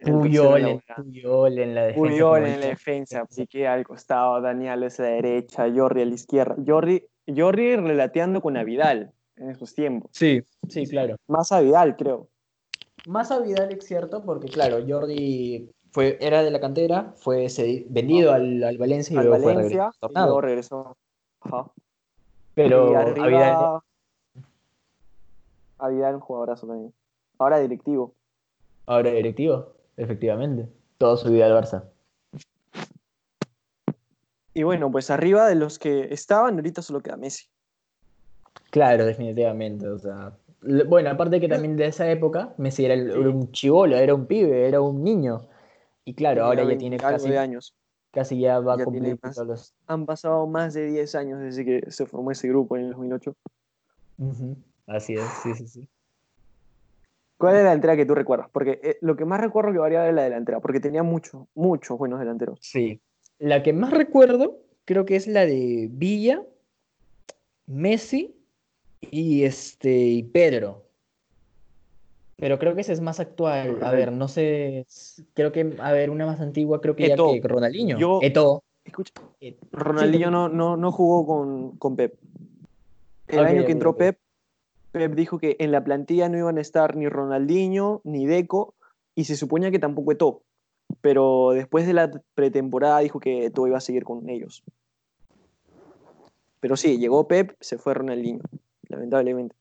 Puyol, 0.00 0.60
en- 0.64 0.76
Barcelona. 0.76 0.94
Puyol 0.96 1.58
en 1.58 1.74
la 1.74 1.82
defensa. 1.82 2.00
Puyol 2.10 2.46
en 2.46 2.60
la 2.60 2.66
defensa, 2.66 3.24
Piqué 3.26 3.66
al 3.66 3.84
costado, 3.84 4.40
Daniel 4.40 4.72
a 4.84 4.88
la 4.88 5.04
derecha, 5.04 5.66
Jordi 5.74 6.02
a 6.02 6.04
la 6.06 6.14
izquierda. 6.14 6.56
Jordi, 6.66 7.04
Jordi 7.26 7.76
relateando 7.76 8.40
con 8.40 8.56
a 8.56 8.64
Vidal 8.64 9.12
en 9.36 9.50
esos 9.50 9.74
tiempos. 9.74 10.10
Sí, 10.14 10.42
sí, 10.68 10.86
claro. 10.86 11.16
Más 11.26 11.50
a 11.52 11.60
Vidal, 11.60 11.96
creo. 11.96 12.28
Más 13.06 13.30
a 13.30 13.40
Vidal 13.40 13.72
es 13.72 13.84
cierto, 13.86 14.22
porque 14.24 14.48
claro, 14.48 14.78
Jordi 14.86 15.70
fue, 15.90 16.16
era 16.20 16.42
de 16.42 16.50
la 16.50 16.60
cantera, 16.60 17.12
fue 17.16 17.46
vendido 17.88 18.32
al, 18.32 18.62
al 18.62 18.78
Valencia 18.78 19.14
y 19.14 19.18
Al 19.18 19.26
luego 19.26 19.42
fue 19.42 19.54
Valencia 19.54 19.90
regresado 19.90 20.10
y 20.10 20.14
luego 20.26 20.40
regresó. 20.40 20.96
Ajá. 21.40 21.70
Pero 22.54 22.92
y 22.92 22.94
a 22.94 23.00
arriba, 23.00 23.26
Vidal, 23.26 23.80
a 25.78 25.88
Vidal 25.88 26.14
un 26.16 26.20
jugadorazo 26.20 26.66
también. 26.66 26.92
Ahora 27.38 27.58
directivo. 27.60 28.14
ahora 28.86 29.10
directivo, 29.12 29.72
efectivamente. 29.98 30.68
Todo 30.96 31.16
su 31.16 31.30
vida 31.30 31.46
al 31.46 31.52
Barça. 31.52 31.84
Y 34.54 34.62
bueno, 34.64 34.90
pues 34.90 35.10
arriba 35.10 35.46
de 35.48 35.54
los 35.54 35.78
que 35.78 36.12
estaban, 36.12 36.54
ahorita 36.56 36.82
solo 36.82 37.00
queda 37.00 37.16
Messi. 37.16 37.46
Claro, 38.70 39.04
definitivamente. 39.04 39.86
O 39.88 39.98
sea, 39.98 40.36
bueno, 40.88 41.10
aparte 41.10 41.40
que 41.40 41.48
también 41.48 41.76
de 41.76 41.86
esa 41.86 42.10
época, 42.10 42.54
Messi 42.58 42.84
era, 42.84 42.94
el- 42.94 43.12
Sí. 43.12 43.18
era 43.20 43.28
un 43.30 43.52
chivolo, 43.52 43.96
era 43.96 44.14
un 44.14 44.26
pibe, 44.26 44.66
era 44.66 44.80
un 44.80 45.04
niño. 45.04 45.46
Y 46.04 46.14
claro, 46.14 46.44
ahora 46.44 46.62
ya 46.62 46.68
20 46.68 46.80
tiene 46.80 46.96
casi, 46.96 47.30
de 47.30 47.38
años. 47.38 47.74
casi 48.10 48.40
ya 48.40 48.58
va 48.60 48.74
a 48.74 48.78
Ya 48.78 48.84
cumplir 48.84 49.18
más. 49.22 49.34
todos 49.34 49.46
los... 49.46 49.74
Han 49.86 50.06
pasado 50.06 50.46
más 50.46 50.74
de 50.74 50.86
10 50.86 51.14
años 51.14 51.38
desde 51.40 51.64
que 51.64 51.90
se 51.92 52.06
formó 52.06 52.30
ese 52.32 52.48
grupo 52.48 52.76
en 52.76 52.84
el 52.86 52.90
2008. 52.90 53.34
Ujú, 54.18 54.56
Así 54.86 55.14
es, 55.14 55.24
sí, 55.42 55.54
sí, 55.54 55.68
sí. 55.68 55.88
¿Cuál 57.38 57.54
es 57.54 57.62
la 57.62 57.68
delantera 57.68 57.96
que 57.96 58.04
tú 58.04 58.14
recuerdas? 58.14 58.48
Porque 58.52 58.80
eh, 58.82 58.98
lo 59.00 59.16
que 59.16 59.24
más 59.24 59.40
recuerdo 59.40 59.72
que 59.72 59.78
variaba 59.78 60.04
era 60.04 60.12
la 60.12 60.24
delantera, 60.24 60.60
porque 60.60 60.80
tenía 60.80 61.02
muchos, 61.04 61.46
muchos 61.54 61.96
buenos 61.96 62.18
delanteros. 62.18 62.58
Sí. 62.60 63.00
La 63.38 63.62
que 63.62 63.72
más 63.72 63.92
recuerdo, 63.92 64.58
creo 64.84 65.04
que 65.04 65.14
es 65.14 65.28
la 65.28 65.46
de 65.46 65.88
Villa, 65.90 66.42
Messi 67.66 68.34
y 69.00 69.44
este 69.44 69.90
y 69.96 70.22
Pedro. 70.24 70.84
Pero 72.36 72.58
creo 72.58 72.74
que 72.74 72.80
esa 72.80 72.92
es 72.92 73.00
más 73.00 73.20
actual. 73.20 73.78
A 73.82 73.92
ver, 73.92 74.12
no 74.12 74.28
sé. 74.28 74.86
Creo 75.34 75.52
que, 75.52 75.74
a 75.78 75.92
ver, 75.92 76.10
una 76.10 76.26
más 76.26 76.40
antigua, 76.40 76.80
creo 76.80 76.94
que 76.94 77.06
Eto'o. 77.06 77.34
ya 77.34 77.42
que 77.42 77.48
Ronaldinho. 77.48 77.98
Yo- 77.98 78.20
Eto'o. 78.22 78.62
Escucha, 78.84 79.12
Ronaldinho 79.70 80.30
no, 80.30 80.48
no, 80.48 80.76
no 80.76 80.90
jugó 80.92 81.26
con, 81.26 81.76
con 81.76 81.94
Pep. 81.94 82.14
El 83.26 83.40
año 83.40 83.66
que 83.66 83.72
entró. 83.72 83.94
Pep, 83.94 84.18
Pep 84.98 85.14
dijo 85.14 85.38
que 85.38 85.56
en 85.60 85.70
la 85.70 85.84
plantilla 85.84 86.28
no 86.28 86.36
iban 86.36 86.58
a 86.58 86.60
estar 86.60 86.96
ni 86.96 87.08
Ronaldinho 87.08 88.00
ni 88.02 88.26
Deco 88.26 88.74
y 89.14 89.24
se 89.24 89.36
suponía 89.36 89.70
que 89.70 89.78
tampoco 89.78 90.10
Eto'o. 90.10 90.42
Pero 91.00 91.50
después 91.52 91.86
de 91.86 91.92
la 91.92 92.10
pretemporada 92.34 92.98
dijo 92.98 93.20
que 93.20 93.46
Eto'o 93.46 93.68
iba 93.68 93.78
a 93.78 93.80
seguir 93.80 94.02
con 94.02 94.28
ellos. 94.28 94.64
Pero 96.58 96.76
sí, 96.76 96.98
llegó 96.98 97.28
Pep, 97.28 97.56
se 97.60 97.78
fue 97.78 97.94
Ronaldinho, 97.94 98.42
lamentablemente. 98.88 99.54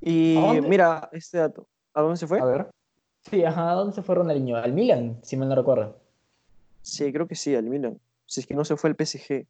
Y 0.00 0.38
mira, 0.62 1.10
este 1.12 1.36
dato. 1.36 1.66
¿A 1.92 2.00
dónde 2.00 2.16
se 2.16 2.26
fue? 2.26 2.40
A 2.40 2.46
ver. 2.46 2.70
Sí, 3.28 3.44
ajá, 3.44 3.72
¿a 3.72 3.74
dónde 3.74 3.94
se 3.94 4.02
fue 4.02 4.14
Ronaldinho? 4.14 4.56
Al 4.56 4.72
Milan, 4.72 5.18
si 5.22 5.36
mal 5.36 5.50
no 5.50 5.56
recuerdo. 5.56 5.98
Sí, 6.80 7.12
creo 7.12 7.28
que 7.28 7.34
sí, 7.34 7.54
al 7.54 7.64
Milan. 7.64 8.00
Si 8.24 8.40
es 8.40 8.46
que 8.46 8.54
no 8.54 8.64
se 8.64 8.76
fue 8.76 8.88
al 8.88 8.96
PSG. 8.96 9.46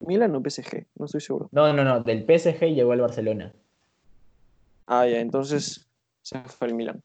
Milan 0.00 0.34
o 0.34 0.42
PSG, 0.42 0.86
no 0.96 1.06
estoy 1.06 1.20
seguro. 1.20 1.48
No, 1.52 1.72
no, 1.72 1.84
no, 1.84 2.00
del 2.02 2.24
PSG 2.24 2.74
llegó 2.74 2.92
al 2.92 3.00
Barcelona. 3.00 3.52
Ah, 4.86 5.06
ya, 5.06 5.20
entonces 5.20 5.88
se 6.22 6.40
fue 6.40 6.68
al 6.68 6.74
Milan. 6.74 7.02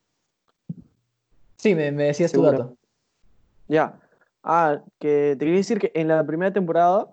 Sí, 1.57 1.75
me, 1.75 1.91
me 1.91 2.05
decías 2.05 2.31
tu 2.31 2.41
dato. 2.41 2.77
Ya. 3.67 3.99
Ah, 4.43 4.83
que 4.99 5.35
te 5.37 5.45
quería 5.45 5.57
decir 5.57 5.79
que 5.79 5.91
en 5.95 6.07
la 6.07 6.25
primera 6.25 6.53
temporada 6.53 7.09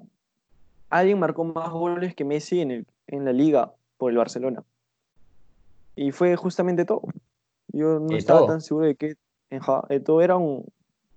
alguien 0.91 1.19
marcó 1.19 1.45
más 1.45 1.71
goles 1.71 2.15
que 2.15 2.25
Messi 2.25 2.61
en, 2.61 2.71
el, 2.71 2.87
en 3.07 3.25
la 3.25 3.33
liga 3.33 3.73
por 3.97 4.11
el 4.11 4.19
Barcelona. 4.19 4.63
Y 5.97 6.13
fue 6.13 6.37
justamente 6.37 6.85
todo. 6.85 7.03
Yo 7.69 7.99
no 7.99 8.17
estaba 8.17 8.47
tan 8.47 8.61
seguro 8.61 8.87
de 8.87 8.97
que 8.97 9.15
ajá, 9.51 9.85
Eto'o 9.89 10.21
era 10.21 10.37
un, 10.37 10.67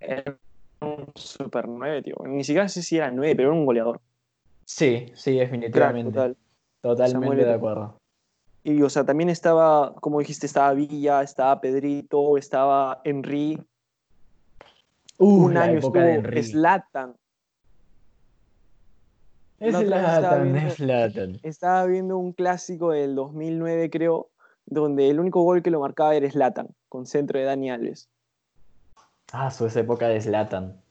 era 0.00 0.38
un 0.80 1.06
super 1.14 1.68
9, 1.68 2.02
tío. 2.02 2.16
Ni 2.26 2.44
siquiera 2.44 2.68
sé 2.68 2.82
si 2.82 2.96
era 2.96 3.10
9, 3.10 3.34
pero 3.36 3.50
era 3.50 3.58
un 3.58 3.66
goleador. 3.66 4.00
Sí, 4.66 5.12
sí, 5.14 5.38
definitivamente. 5.38 6.12
total. 6.12 6.36
Totalmente 6.82 7.12
Samuel 7.26 7.38
de 7.38 7.54
acuerdo. 7.54 7.98
Y, 8.64 8.82
o 8.82 8.90
sea, 8.90 9.04
también 9.04 9.30
estaba, 9.30 9.94
como 9.94 10.18
dijiste, 10.18 10.44
estaba 10.46 10.72
Villa, 10.74 11.22
estaba 11.22 11.60
Pedrito, 11.60 12.36
estaba 12.36 13.00
Henry. 13.04 13.62
Uh, 15.18 15.44
un 15.46 15.56
año 15.56 15.78
estuvo. 15.78 16.42
Zlatan. 16.42 17.14
Es 19.58 19.72
viendo- 19.78 20.56
es 20.58 20.74
Zlatan. 20.74 21.38
Estaba 21.42 21.86
viendo 21.86 22.18
un 22.18 22.32
clásico 22.32 22.90
del 22.90 23.14
2009, 23.14 23.88
creo, 23.88 24.30
donde 24.66 25.08
el 25.08 25.20
único 25.20 25.42
gol 25.42 25.62
que 25.62 25.70
lo 25.70 25.80
marcaba 25.80 26.14
era 26.16 26.28
Zlatan, 26.30 26.68
con 26.88 27.06
centro 27.06 27.38
de 27.38 27.44
Dani 27.46 27.70
Alves. 27.70 28.08
Ah, 29.32 29.50
su 29.50 29.66
esa 29.66 29.80
época 29.80 30.08
de 30.08 30.20
Zlatan. 30.20 30.82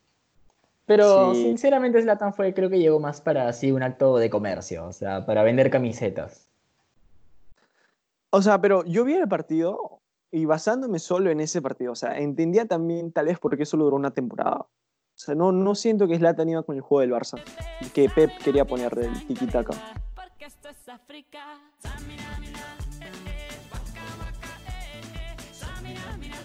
Pero 0.85 1.33
Sí. 1.33 1.43
sinceramente 1.43 2.01
Zlatan 2.01 2.33
fue, 2.33 2.53
creo 2.53 2.69
que 2.69 2.77
llegó 2.79 2.99
más 2.99 3.19
para 3.21 3.47
así 3.47 3.71
un 3.71 3.81
acto 3.83 4.17
de 4.17 4.29
comercio, 4.29 4.85
o 4.85 4.93
sea, 4.93 5.25
para 5.25 5.41
vender 5.43 5.69
camisetas. 5.71 6.47
O 8.29 8.41
sea, 8.41 8.61
pero 8.61 8.83
yo 8.85 9.03
vi 9.03 9.13
el 9.13 9.27
partido 9.27 10.01
y 10.31 10.45
basándome 10.45 10.99
solo 10.99 11.29
en 11.31 11.39
ese 11.39 11.61
partido, 11.61 11.93
o 11.93 11.95
sea, 11.95 12.19
entendía 12.19 12.65
también 12.65 13.11
tal 13.11 13.25
vez 13.27 13.39
por 13.39 13.57
qué 13.57 13.65
solo 13.65 13.85
duró 13.85 13.95
una 13.95 14.11
temporada. 14.11 14.57
O 14.57 15.17
sea, 15.17 15.33
no, 15.33 15.51
no 15.53 15.75
siento 15.75 16.07
que 16.07 16.17
Zlatan 16.17 16.49
iba 16.49 16.61
con 16.63 16.75
el 16.75 16.81
juego 16.81 16.99
del 17.01 17.13
Barça, 17.13 17.41
que 17.93 18.09
Pep 18.09 18.29
quería 18.43 18.65
poner 18.65 18.93
del 18.93 19.13
tiki-taka. 19.27 19.73
Porque 20.13 20.45
esto 20.45 20.69
África. 20.91 21.57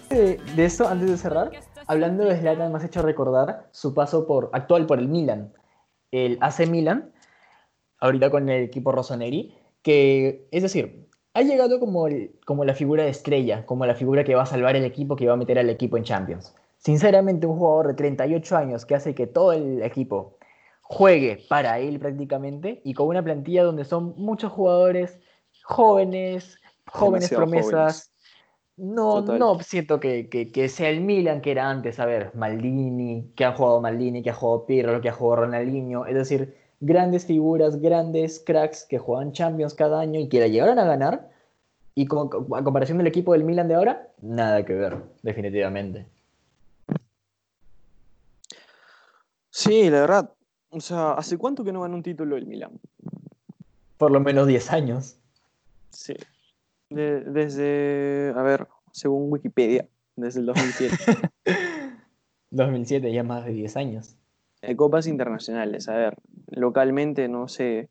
De, 0.09 0.37
de 0.55 0.65
eso, 0.65 0.87
antes 0.87 1.09
de 1.09 1.17
cerrar, 1.17 1.51
hablando 1.91 2.23
de 2.23 2.37
Zlatan, 2.37 2.71
me 2.71 2.77
has 2.77 2.85
hecho 2.85 3.01
recordar 3.01 3.67
su 3.71 3.93
paso 3.93 4.25
por 4.25 4.49
actual 4.53 4.85
por 4.85 4.97
el 4.97 5.09
Milan, 5.09 5.51
el 6.11 6.37
AC 6.39 6.65
Milan, 6.65 7.11
ahorita 7.99 8.29
con 8.31 8.47
el 8.47 8.63
equipo 8.63 8.93
Rossoneri, 8.93 9.53
que 9.81 10.47
es 10.51 10.63
decir, 10.63 11.09
ha 11.33 11.41
llegado 11.41 11.81
como, 11.81 12.07
el- 12.07 12.39
como 12.45 12.63
la 12.63 12.75
figura 12.75 13.03
de 13.03 13.09
estrella, 13.09 13.65
como 13.65 13.85
la 13.85 13.95
figura 13.95 14.23
que 14.23 14.35
va 14.35 14.43
a 14.43 14.45
salvar 14.45 14.77
el 14.77 14.85
equipo, 14.85 15.17
que 15.17 15.27
va 15.27 15.33
a 15.33 15.37
meter 15.37 15.59
al 15.59 15.69
equipo 15.69 15.97
en 15.97 16.03
Champions. 16.03 16.55
Sinceramente, 16.77 17.45
un 17.45 17.57
jugador 17.57 17.87
de 17.87 17.93
38 17.95 18.55
años 18.55 18.85
que 18.85 18.95
hace 18.95 19.13
que 19.13 19.27
todo 19.27 19.51
el 19.51 19.83
equipo 19.83 20.37
juegue 20.81 21.45
para 21.49 21.79
él 21.79 21.99
prácticamente 21.99 22.81
y 22.85 22.93
con 22.93 23.07
una 23.07 23.21
plantilla 23.21 23.63
donde 23.65 23.83
son 23.83 24.13
muchos 24.15 24.51
jugadores 24.53 25.19
jóvenes, 25.63 26.57
jóvenes 26.85 27.29
Demasiado 27.29 27.43
promesas. 27.51 28.13
No, 28.83 29.23
Total. 29.23 29.37
no 29.37 29.59
siento 29.59 29.99
que, 29.99 30.27
que- 30.27 30.51
que 30.51 30.67
sea 30.67 30.89
el 30.89 31.01
Milan 31.01 31.41
que 31.41 31.51
era 31.51 31.69
antes, 31.69 31.99
a 31.99 32.05
ver, 32.07 32.31
Maldini, 32.33 33.31
que 33.35 33.45
ha 33.45 33.53
jugado 33.53 33.79
Maldini, 33.79 34.23
que 34.23 34.31
ha 34.31 34.33
jugado 34.33 34.65
Pirlo, 34.65 34.99
que 35.01 35.09
ha 35.09 35.13
jugado 35.13 35.43
Ronaldinho, 35.43 36.07
es 36.07 36.15
decir, 36.15 36.55
grandes 36.79 37.25
figuras, 37.27 37.79
grandes 37.79 38.41
cracks 38.43 38.85
que 38.89 38.97
juegan 38.97 39.33
Champions 39.33 39.75
cada 39.75 39.99
año 39.99 40.19
y 40.19 40.27
que 40.29 40.39
la 40.39 40.47
llegaron 40.47 40.79
a 40.79 40.85
ganar, 40.85 41.29
y 41.93 42.07
con- 42.07 42.29
a 42.55 42.63
comparación 42.63 42.97
del 42.97 43.05
equipo 43.05 43.33
del 43.33 43.43
Milan 43.43 43.67
de 43.67 43.75
ahora, 43.75 44.07
nada 44.19 44.65
que 44.65 44.73
ver, 44.73 44.97
definitivamente. 45.21 46.07
Sí, 49.51 49.89
la 49.91 50.01
verdad. 50.01 50.33
O 50.69 50.79
sea, 50.81 51.11
¿hace 51.13 51.37
cuánto 51.37 51.63
que 51.63 51.71
no 51.71 51.81
gana 51.81 51.93
un 51.93 52.01
título 52.01 52.35
el 52.35 52.47
Milan? 52.47 52.79
Por 53.97 54.09
lo 54.09 54.19
menos 54.21 54.47
10 54.47 54.71
años. 54.71 55.17
Sí. 55.91 56.15
De- 56.91 57.21
desde, 57.21 58.33
a 58.35 58.41
ver, 58.43 58.67
según 58.91 59.31
Wikipedia, 59.31 59.87
desde 60.15 60.41
el 60.41 60.45
2007. 60.47 60.95
2007, 62.51 63.11
ya 63.13 63.23
más 63.23 63.45
de 63.45 63.51
10 63.53 63.77
años. 63.77 64.15
de 64.61 64.75
copas 64.75 65.07
internacionales, 65.07 65.87
a 65.89 65.95
ver, 65.95 66.17
localmente 66.49 67.27
no 67.27 67.47
sé 67.47 67.89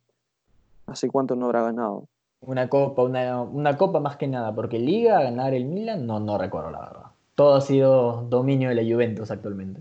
hace 0.87 1.09
cuánto 1.09 1.35
no 1.37 1.47
habrá 1.47 1.63
ganado. 1.63 2.09
Una 2.43 2.69
copa, 2.69 3.03
una, 3.03 3.43
una 3.43 3.77
copa 3.77 4.01
más 4.01 4.17
que 4.17 4.27
nada, 4.27 4.55
porque 4.55 4.79
Liga, 4.79 5.23
ganar 5.23 5.55
el 5.55 5.65
Milan, 5.67 6.07
no, 6.07 6.21
no 6.21 6.39
recuerdo 6.39 6.71
la 6.71 6.81
verdad. 6.81 7.07
Todo 7.35 7.55
ha 7.55 7.61
sido 7.61 8.23
dominio 8.29 8.69
de 8.71 8.75
la 8.75 8.83
Juventus 8.83 9.31
actualmente. 9.31 9.81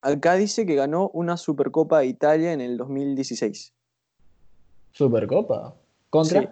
Acá 0.00 0.34
dice 0.34 0.66
que 0.66 0.74
ganó 0.74 1.08
una 1.14 1.36
Supercopa 1.36 2.00
de 2.00 2.06
Italia 2.06 2.52
en 2.52 2.60
el 2.60 2.76
2016. 2.76 3.72
Supercopa. 4.92 5.74
¿Contra? 6.10 6.42
Sí. 6.42 6.48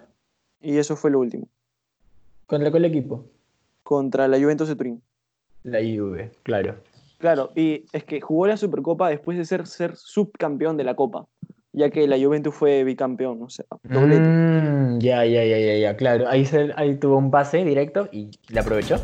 Y 0.61 0.77
eso 0.77 0.95
fue 0.95 1.11
lo 1.11 1.19
último. 1.19 1.47
¿Contra 2.45 2.71
cuál 2.71 2.85
equipo? 2.85 3.25
Contra 3.83 4.27
la 4.27 4.37
Juventus 4.39 4.67
de 4.67 4.75
Turín. 4.75 5.01
La 5.63 5.79
Juve, 5.79 6.31
claro. 6.43 6.75
Claro, 7.17 7.51
y 7.55 7.85
es 7.93 8.03
que 8.03 8.19
jugó 8.19 8.47
la 8.47 8.57
Supercopa 8.57 9.09
después 9.09 9.37
de 9.37 9.45
ser, 9.45 9.65
ser 9.65 9.95
subcampeón 9.95 10.75
de 10.75 10.83
la 10.83 10.95
Copa, 10.95 11.25
ya 11.71 11.89
que 11.89 12.05
la 12.07 12.17
Juventus 12.17 12.53
fue 12.53 12.83
bicampeón, 12.83 13.41
o 13.41 13.49
sea, 13.49 13.65
doblete. 13.83 14.29
Mm, 14.29 14.99
ya, 14.99 15.25
ya, 15.25 15.43
ya, 15.45 15.57
ya, 15.57 15.77
ya, 15.77 15.95
claro. 15.95 16.27
Ahí, 16.27 16.45
se- 16.45 16.73
ahí 16.75 16.95
tuvo 16.95 17.17
un 17.17 17.31
pase 17.31 17.63
directo 17.63 18.09
y 18.11 18.29
le 18.49 18.59
aprovechó. 18.59 18.97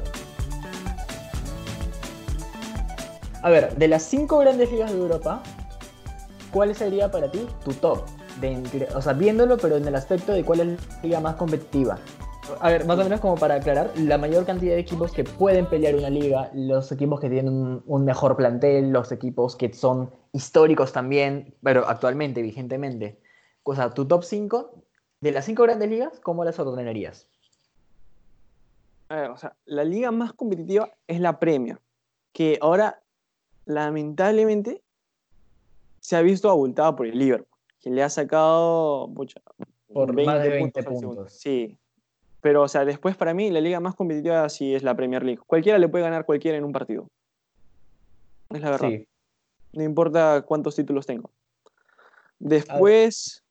A 3.42 3.50
ver, 3.50 3.74
de 3.78 3.88
las 3.88 4.04
cinco 4.04 4.40
grandes 4.40 4.70
ligas 4.70 4.92
de 4.92 4.98
Europa, 5.00 5.42
¿cuál 6.52 6.76
sería 6.76 7.10
para 7.10 7.32
ti 7.32 7.46
tu 7.64 7.72
top? 7.74 8.02
De 8.42 8.88
o 8.96 9.02
sea, 9.02 9.14
viéndolo, 9.14 9.58
pero 9.58 9.78
en 9.78 9.86
el 9.88 9.96
aspecto 9.96 10.34
de 10.34 10.44
cuál 10.44 10.60
es 10.62 10.68
la 10.68 11.02
liga 11.04 11.20
más 11.22 11.36
competitiva. 11.36 11.98
A 12.62 12.70
ver, 12.70 12.86
más 12.86 13.00
o 13.00 13.04
menos 13.04 13.20
como 13.20 13.36
para 13.36 13.56
aclarar, 13.56 13.92
la 13.98 14.18
mayor 14.18 14.46
cantidad 14.46 14.74
de 14.74 14.80
equipos 14.80 15.12
que 15.12 15.24
pueden 15.24 15.66
pelear 15.66 15.96
una 15.96 16.10
liga, 16.10 16.50
los 16.54 16.92
equipos 16.92 17.20
que 17.20 17.30
tienen 17.30 17.54
un, 17.54 17.84
un 17.86 18.06
mejor 18.06 18.36
plantel, 18.36 18.92
los 18.92 19.12
equipos 19.12 19.56
que 19.56 19.74
son 19.74 20.12
históricos 20.34 20.92
también, 20.92 21.56
pero 21.64 21.88
actualmente, 21.88 22.42
vigentemente. 22.42 23.20
O 23.64 23.76
sea, 23.76 23.94
tu 23.94 24.06
top 24.06 24.24
5 24.24 24.72
de 25.22 25.32
las 25.32 25.46
cinco 25.46 25.64
grandes 25.64 25.90
ligas, 25.90 26.20
¿cómo 26.22 26.44
las 26.44 26.60
ordenarías? 26.60 27.28
A 29.10 29.16
ver, 29.16 29.32
o 29.32 29.38
sea, 29.38 29.56
la 29.66 29.84
liga 29.84 30.12
más 30.12 30.34
competitiva 30.34 30.92
es 31.08 31.20
la 31.20 31.40
Premier, 31.40 31.80
que 32.32 32.58
ahora 32.62 33.02
lamentablemente 33.66 34.82
se 36.00 36.16
ha 36.16 36.22
visto 36.22 36.50
abultada 36.50 36.96
por 36.96 37.08
el 37.08 37.18
Liverpool, 37.18 37.58
que 37.80 37.90
le 37.90 38.04
ha 38.04 38.10
sacado 38.10 39.12
pucha, 39.14 39.42
Por 39.92 40.14
más 40.14 40.42
de 40.44 40.50
20 40.50 40.80
al 40.80 40.86
segundo. 40.86 41.08
puntos. 41.08 41.34
Sí, 41.34 41.78
pero 42.42 42.64
o 42.64 42.68
sea, 42.68 42.86
después 42.86 43.16
para 43.16 43.34
mí 43.34 43.50
la 43.50 43.62
liga 43.62 43.80
más 43.80 43.96
competitiva 43.96 44.48
sí 44.50 44.74
es 44.74 44.84
la 44.84 44.96
Premier 44.96 45.24
League. 45.24 45.42
Cualquiera 45.46 45.78
le 45.78 45.90
puede 45.90 46.04
ganar 46.04 46.26
cualquiera 46.26 46.58
en 46.58 46.64
un 46.64 46.72
partido. 46.72 47.08
Es 48.50 48.62
la 48.62 48.72
verdad. 48.72 48.90
Sí. 48.90 49.08
No 49.74 49.84
importa 49.84 50.44
cuántos 50.48 50.76
títulos 50.76 51.06
tengo. 51.06 51.30
Después, 52.40 53.44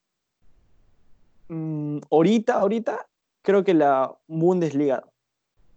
mm, 1.48 1.98
ahorita, 2.10 2.54
ahorita, 2.54 3.06
creo 3.42 3.62
que 3.62 3.74
la 3.74 4.16
Bundesliga 4.26 5.04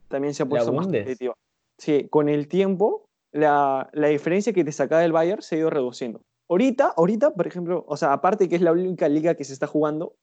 también 0.08 0.34
se 0.34 0.44
ha 0.44 0.46
puesto 0.46 0.74
más 0.74 0.86
competitiva. 0.86 1.36
Sí, 1.78 2.08
con 2.10 2.30
el 2.30 2.48
tiempo, 2.48 3.10
la, 3.32 3.90
la 3.94 4.08
diferencia 4.08 4.54
que 4.54 4.64
te 4.64 4.72
sacaba 4.72 5.02
del 5.02 5.12
Bayern 5.12 5.42
se 5.42 5.56
ha 5.56 5.60
ido 5.60 5.70
reduciendo. 5.70 6.22
Ahorita, 6.48 6.94
ahorita, 6.98 7.34
por 7.34 7.48
ejemplo, 7.48 7.86
o 7.88 7.98
sea, 7.98 8.14
aparte 8.14 8.50
que 8.50 8.56
es 8.56 8.62
la 8.62 8.72
única 8.72 9.08
liga 9.08 9.36
que 9.36 9.44
se 9.44 9.54
está 9.54 9.68
jugando, 9.68 10.16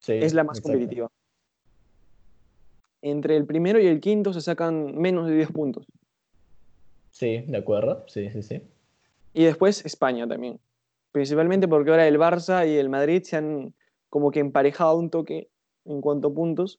Sí, 0.00 0.12
es 0.12 0.34
la 0.34 0.44
más 0.44 0.58
exacto. 0.58 0.72
competitiva. 0.72 1.10
Entre 3.02 3.36
el 3.36 3.46
primero 3.46 3.80
y 3.80 3.86
el 3.86 4.00
quinto 4.00 4.32
se 4.32 4.40
sacan 4.40 4.96
menos 4.96 5.28
de 5.28 5.34
10 5.34 5.52
puntos. 5.52 5.86
Sí, 7.10 7.44
de 7.46 7.56
acuerdo. 7.56 8.04
Sí, 8.06 8.30
sí, 8.30 8.42
sí. 8.42 8.62
Y 9.34 9.44
después 9.44 9.84
España 9.84 10.26
también. 10.26 10.58
Principalmente 11.12 11.68
porque 11.68 11.90
ahora 11.90 12.06
el 12.06 12.18
Barça 12.18 12.68
y 12.68 12.76
el 12.76 12.88
Madrid 12.88 13.22
se 13.22 13.36
han 13.36 13.74
como 14.08 14.30
que 14.30 14.40
emparejado 14.40 14.96
un 14.96 15.10
toque 15.10 15.48
en 15.84 16.00
cuanto 16.00 16.28
a 16.28 16.34
puntos 16.34 16.78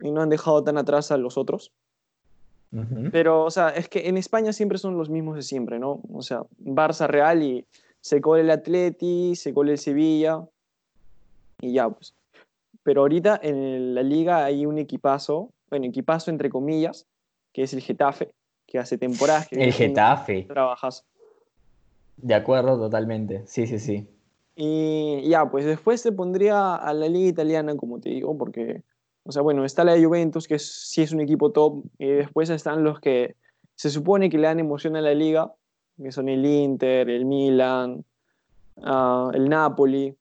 y 0.00 0.10
no 0.10 0.22
han 0.22 0.28
dejado 0.28 0.62
tan 0.64 0.78
atrás 0.78 1.10
a 1.10 1.16
los 1.16 1.38
otros. 1.38 1.72
Pero, 3.12 3.44
o 3.44 3.50
sea, 3.52 3.68
es 3.68 3.88
que 3.88 4.08
en 4.08 4.16
España 4.16 4.52
siempre 4.52 4.78
son 4.78 4.96
los 4.96 5.08
mismos 5.08 5.36
de 5.36 5.42
siempre, 5.42 5.78
¿no? 5.78 6.00
O 6.12 6.22
sea, 6.22 6.42
Barça, 6.58 7.06
Real 7.06 7.40
y 7.40 7.64
se 8.00 8.20
cole 8.20 8.42
el 8.42 8.50
Atleti, 8.50 9.36
se 9.36 9.54
cole 9.54 9.72
el 9.72 9.78
Sevilla 9.78 10.44
y 11.60 11.74
ya, 11.74 11.88
pues. 11.88 12.14
Pero 12.84 13.00
ahorita 13.00 13.40
en 13.42 13.94
la 13.94 14.02
liga 14.02 14.44
hay 14.44 14.66
un 14.66 14.78
equipazo, 14.78 15.50
bueno, 15.70 15.86
equipazo 15.86 16.30
entre 16.30 16.48
comillas, 16.50 17.06
que 17.52 17.62
es 17.64 17.72
el 17.74 17.80
Getafe, 17.80 18.32
que 18.66 18.78
hace 18.78 18.96
temporadas 18.98 19.48
que 19.48 19.56
El 19.56 19.72
Getafe. 19.72 20.42
un 20.42 20.48
trabajazo. 20.48 21.02
De 22.16 22.34
acuerdo, 22.34 22.78
totalmente. 22.78 23.42
Sí, 23.46 23.66
sí, 23.66 23.78
sí. 23.80 24.08
Y 24.56 25.28
ya, 25.28 25.50
pues 25.50 25.64
después 25.64 26.00
se 26.00 26.12
pondría 26.12 26.76
a 26.76 26.94
la 26.94 27.08
liga 27.08 27.28
italiana, 27.28 27.76
como 27.76 27.98
te 27.98 28.10
digo, 28.10 28.38
porque 28.38 28.82
O 29.26 29.32
sea, 29.32 29.40
bueno, 29.40 29.64
está 29.64 29.84
la 29.84 29.96
Juventus, 29.98 30.46
que 30.46 30.56
es- 30.56 30.70
sí 30.90 31.00
es 31.00 31.10
un 31.12 31.20
equipo 31.22 31.50
top, 31.50 31.82
y 31.98 32.08
después 32.08 32.50
están 32.50 32.84
los 32.84 33.00
que 33.00 33.36
se 33.74 33.88
supone 33.88 34.28
que 34.28 34.36
le 34.36 34.46
dan 34.48 34.60
emoción 34.60 34.96
a 34.96 35.00
la 35.00 35.14
liga, 35.14 35.50
que 35.96 36.12
son 36.12 36.28
el 36.28 36.44
Inter, 36.44 37.08
el 37.08 37.24
Milan, 37.24 38.04
ah, 38.82 39.30
el 39.32 39.48
Napoli, 39.48 40.14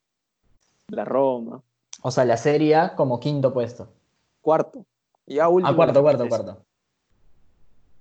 la 0.88 1.04
Roma. 1.04 1.62
O 2.04 2.12
sea, 2.12 2.26
la 2.26 2.38
Serie 2.38 2.76
A 2.76 2.96
como 2.96 3.20
quinto 3.20 3.54
puesto. 3.54 3.90
Cuarto. 4.42 4.86
Y 5.26 5.36
ya 5.36 5.48
último. 5.48 5.72
Ah, 5.72 5.76
cuarto, 5.76 6.02
cuarto, 6.02 6.28
cuarto. 6.28 6.66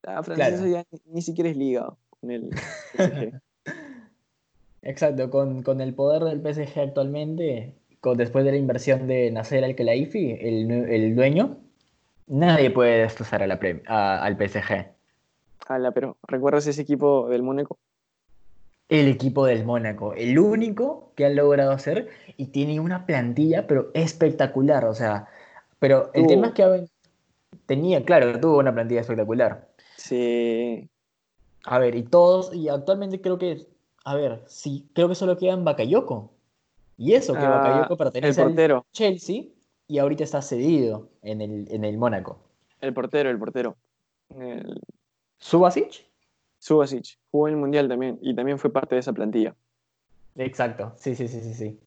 La 0.03 0.23
francesa 0.25 0.57
Claro. 0.57 0.67
ya 0.67 0.85
ni, 0.91 1.01
ni 1.15 1.23
siquiera 1.23 1.49
es 1.49 1.57
liga 1.57 1.95
con 2.21 2.31
el 2.31 2.51
PSG. 2.93 3.41
Exacto, 4.83 5.31
con, 5.31 5.63
con 5.63 5.81
el 5.81 5.95
poder 5.95 6.25
del 6.25 6.41
PSG 6.43 6.81
actualmente, 6.81 7.77
con, 8.01 8.17
después 8.17 8.45
de 8.45 8.51
la 8.51 8.57
inversión 8.57 9.07
de 9.07 9.31
Nasser 9.31 9.63
Al-Khelaifi, 9.65 10.33
el, 10.41 10.71
el 10.91 11.15
dueño, 11.15 11.59
nadie 12.27 12.73
puede 12.73 13.03
destrozar 13.03 13.45
a 13.45 13.47
la 13.47 13.61
a- 13.87 14.25
al 14.25 14.37
PSG. 14.37 14.89
Ala, 15.69 15.93
pero 15.93 16.17
¿recuerdas 16.27 16.67
ese 16.67 16.83
equipo 16.83 17.29
del 17.29 17.45
Mónaco? 17.45 17.79
El 18.93 19.09
equipo 19.09 19.47
del 19.47 19.65
Mónaco, 19.65 20.13
el 20.13 20.39
único 20.39 21.13
que 21.17 21.25
han 21.25 21.35
logrado 21.35 21.71
hacer 21.73 22.11
y 22.37 22.49
tiene 22.49 22.79
una 22.79 23.07
plantilla, 23.07 23.67
pero 23.67 23.91
espectacular, 23.95 24.85
o 24.85 24.95
sea, 24.95 25.29
pero 25.79 26.11
el 26.13 26.27
tema 26.27 26.49
es 26.49 26.53
que 26.53 26.85
tenía, 27.65 28.05
claro, 28.05 28.39
tuvo 28.39 28.59
una 28.59 28.75
plantilla 28.75 29.01
espectacular. 29.01 29.67
Sí. 29.97 30.91
A 31.65 31.79
ver, 31.79 31.95
y 31.95 32.03
todos, 32.03 32.55
y 32.55 32.69
actualmente 32.69 33.23
creo 33.23 33.39
que, 33.39 33.67
a 34.05 34.15
ver, 34.15 34.43
sí, 34.47 34.87
creo 34.93 35.09
que 35.09 35.15
solo 35.15 35.39
quedan 35.39 35.65
Bakayoko. 35.65 36.31
Y 36.99 37.15
eso, 37.15 37.33
que 37.33 37.41
Ah, 37.41 37.49
Bakayoko 37.49 37.95
el 37.95 37.99
pertenece 37.99 38.43
al 38.43 38.49
portero, 38.49 38.85
Chelsea 38.93 39.45
y 39.89 39.99
ahorita 39.99 40.23
está 40.25 40.43
cedido 40.43 41.09
en 41.23 41.41
el, 41.41 41.67
en 41.71 41.85
el 41.85 41.97
Mónaco. 41.97 42.41
el 42.83 42.93
portero, 42.93 43.31
el 43.31 43.39
portero. 43.39 43.75
El 44.39 44.81
¿Subasic? 45.39 46.12
Subasic 46.63 47.19
jugó 47.33 47.49
en 47.49 47.55
el 47.55 47.61
Mundial 47.61 47.89
también 47.89 48.21
y 48.23 48.37
también 48.37 48.57
fue 48.57 48.73
parte 48.73 48.95
de 48.95 49.01
esa 49.01 49.13
plantilla. 49.13 49.57
Exacto, 50.37 50.93
sí, 50.97 51.17
sí, 51.17 51.27
sí, 51.27 51.41
sí, 51.41 51.55
sí. 51.55 51.81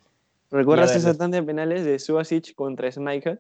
¿Recuerdas 0.52 0.90
ver, 0.90 0.98
esa 0.98 1.18
tanda 1.18 1.40
de 1.40 1.44
penales 1.44 1.86
de 1.86 1.98
Subasic 1.98 2.54
contra 2.56 2.92
Schmeichel 2.92 3.40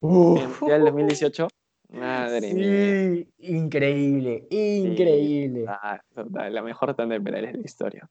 en 0.00 0.08
Uf. 0.08 0.40
el 0.40 0.48
Mundial 0.48 0.84
2018? 0.84 1.48
Madre 1.88 2.54
mía. 2.54 2.86
Sí, 2.86 3.28
increíble, 3.38 4.46
increíble, 4.48 5.66
Ah, 5.66 6.00
la 6.50 6.62
mejor 6.62 6.94
tanda 6.94 7.14
de 7.16 7.20
penales 7.20 7.52
de 7.52 7.58
la 7.58 7.64
historia. 7.64 8.08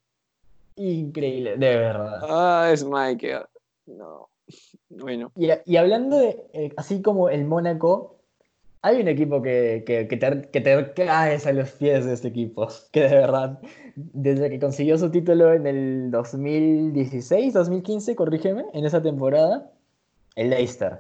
increíble, 0.75 1.51
de 1.55 1.77
verdad. 1.77 2.19
Ah, 2.23 2.73
Schmeichel. 2.75 3.45
No. 3.85 4.27
Bueno, 4.89 5.31
Y, 5.37 5.47
y 5.65 5.77
hablando 5.77 6.17
de, 6.17 6.45
eh, 6.51 6.73
así 6.75 7.01
como 7.01 7.29
el 7.29 7.45
Mónaco, 7.45 8.19
hay 8.83 8.99
un 9.01 9.07
equipo 9.07 9.41
que, 9.41 9.83
que, 9.87 10.05
te, 10.05 10.41
que 10.49 10.61
te 10.61 10.93
caes 10.93 11.47
a 11.47 11.53
los 11.53 11.71
pies 11.71 12.05
de 12.05 12.13
este 12.13 12.27
equipo, 12.27 12.67
que 12.91 13.01
de 13.01 13.15
verdad, 13.15 13.59
desde 13.95 14.49
que 14.49 14.59
consiguió 14.59 14.97
su 14.97 15.09
título 15.09 15.53
en 15.53 15.65
el 15.65 16.11
2016, 16.11 17.53
2015, 17.53 18.15
corrígeme, 18.15 18.65
en 18.73 18.85
esa 18.85 19.01
temporada, 19.01 19.71
el 20.35 20.49
Leicester. 20.49 20.99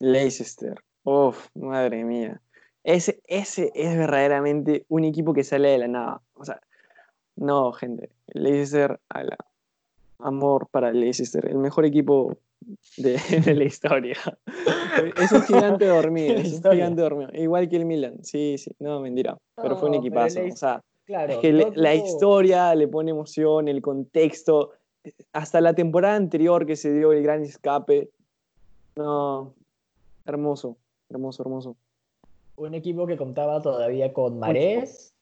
Leicester. 0.00 0.74
Uf, 1.04 1.46
madre 1.54 2.04
mía. 2.04 2.40
Ese, 2.82 3.22
ese 3.28 3.70
es 3.76 3.96
verdaderamente 3.96 4.84
un 4.88 5.04
equipo 5.04 5.32
que 5.32 5.44
sale 5.44 5.68
de 5.68 5.78
la 5.78 5.88
nada. 5.88 6.20
O 6.34 6.44
sea, 6.44 6.60
no, 7.36 7.72
gente. 7.72 8.10
Leicester, 8.26 8.98
ala. 9.08 9.36
Amor 10.18 10.66
para 10.68 10.92
Leicester, 10.92 11.46
el 11.48 11.58
mejor 11.58 11.84
equipo 11.84 12.36
de, 12.96 13.16
de 13.44 13.54
la 13.54 13.64
historia. 13.64 14.16
Es 15.16 15.32
un 15.32 15.42
gigante 15.42 15.86
dormido, 15.86 16.34
es 16.36 16.52
un 16.52 16.62
gigante 16.72 17.02
dormido. 17.02 17.30
Igual 17.34 17.68
que 17.68 17.76
el 17.76 17.84
Milan, 17.84 18.22
sí, 18.24 18.56
sí, 18.58 18.70
no, 18.78 19.00
mentira. 19.00 19.36
Pero 19.56 19.76
fue 19.76 19.88
un 19.88 19.94
No, 19.96 20.00
equipazo. 20.00 20.40
O 20.44 20.56
sea, 20.56 20.80
Claro, 21.04 21.32
es 21.32 21.38
que 21.40 21.52
le- 21.52 21.64
todo 21.64 21.72
la 21.76 21.94
historia 21.94 22.74
le 22.74 22.86
pone 22.88 23.10
emoción, 23.10 23.68
el 23.68 23.82
contexto. 23.82 24.72
Hasta 25.32 25.60
la 25.60 25.74
temporada 25.74 26.14
anterior 26.16 26.64
que 26.64 26.76
se 26.76 26.92
dio 26.94 27.12
el 27.12 27.22
gran 27.22 27.42
escape. 27.42 28.10
No, 28.96 29.54
hermoso, 30.24 30.76
hermoso, 31.10 31.42
hermoso. 31.42 31.76
Un 32.56 32.74
equipo 32.74 33.06
que 33.06 33.16
contaba 33.16 33.60
todavía 33.60 34.12
con 34.12 34.38
Marés. 34.38 35.12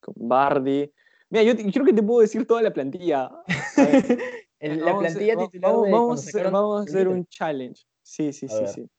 Con 0.00 0.14
Bardi. 0.28 0.90
Mira, 1.30 1.42
yo, 1.44 1.56
te- 1.56 1.64
yo 1.64 1.70
creo 1.72 1.86
que 1.86 1.92
te 1.92 2.02
puedo 2.02 2.20
decir 2.20 2.46
toda 2.46 2.62
la 2.62 2.72
plantilla. 2.72 3.30
El- 4.60 4.78
la 4.80 4.84
vamos 4.86 5.04
a 5.04 5.06
hacer- 5.08 5.18
plantilla 5.18 5.46
titular 5.46 5.70
vamos, 5.72 5.86
de 5.86 5.90
vamos 5.92 6.06
cuando 6.06 6.20
a 6.20 6.22
hacer, 6.22 6.32
sacaron 6.32 6.52
vamos 6.52 6.74
a 6.76 6.82
el 6.82 6.88
hacer 6.88 6.98
título. 7.00 7.16
un 7.16 7.26
challenge. 7.26 7.82
Sí, 8.02 8.32
sí, 8.32 8.46
A 8.46 8.48
sí, 8.50 8.58
ver. 8.60 8.68
sí. 8.68 8.90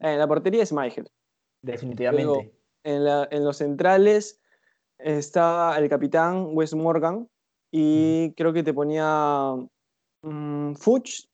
En 0.00 0.18
la 0.18 0.28
portería 0.28 0.62
es 0.62 0.72
Michael. 0.72 1.10
Definitivamente. 1.62 2.24
Luego, 2.24 2.50
En, 2.86 3.04
la- 3.04 3.26
en 3.30 3.44
los 3.44 3.56
centrales 3.56 4.38
estaba 4.98 5.78
el 5.78 5.88
capitán 5.88 6.48
Wes 6.52 6.74
Morgan 6.74 7.28
y 7.70 8.32
creo 8.34 8.52
que 8.52 8.62
te 8.62 8.74
ponía 8.74 9.54
mm, 10.22 10.74
Fuchs. 10.74 11.28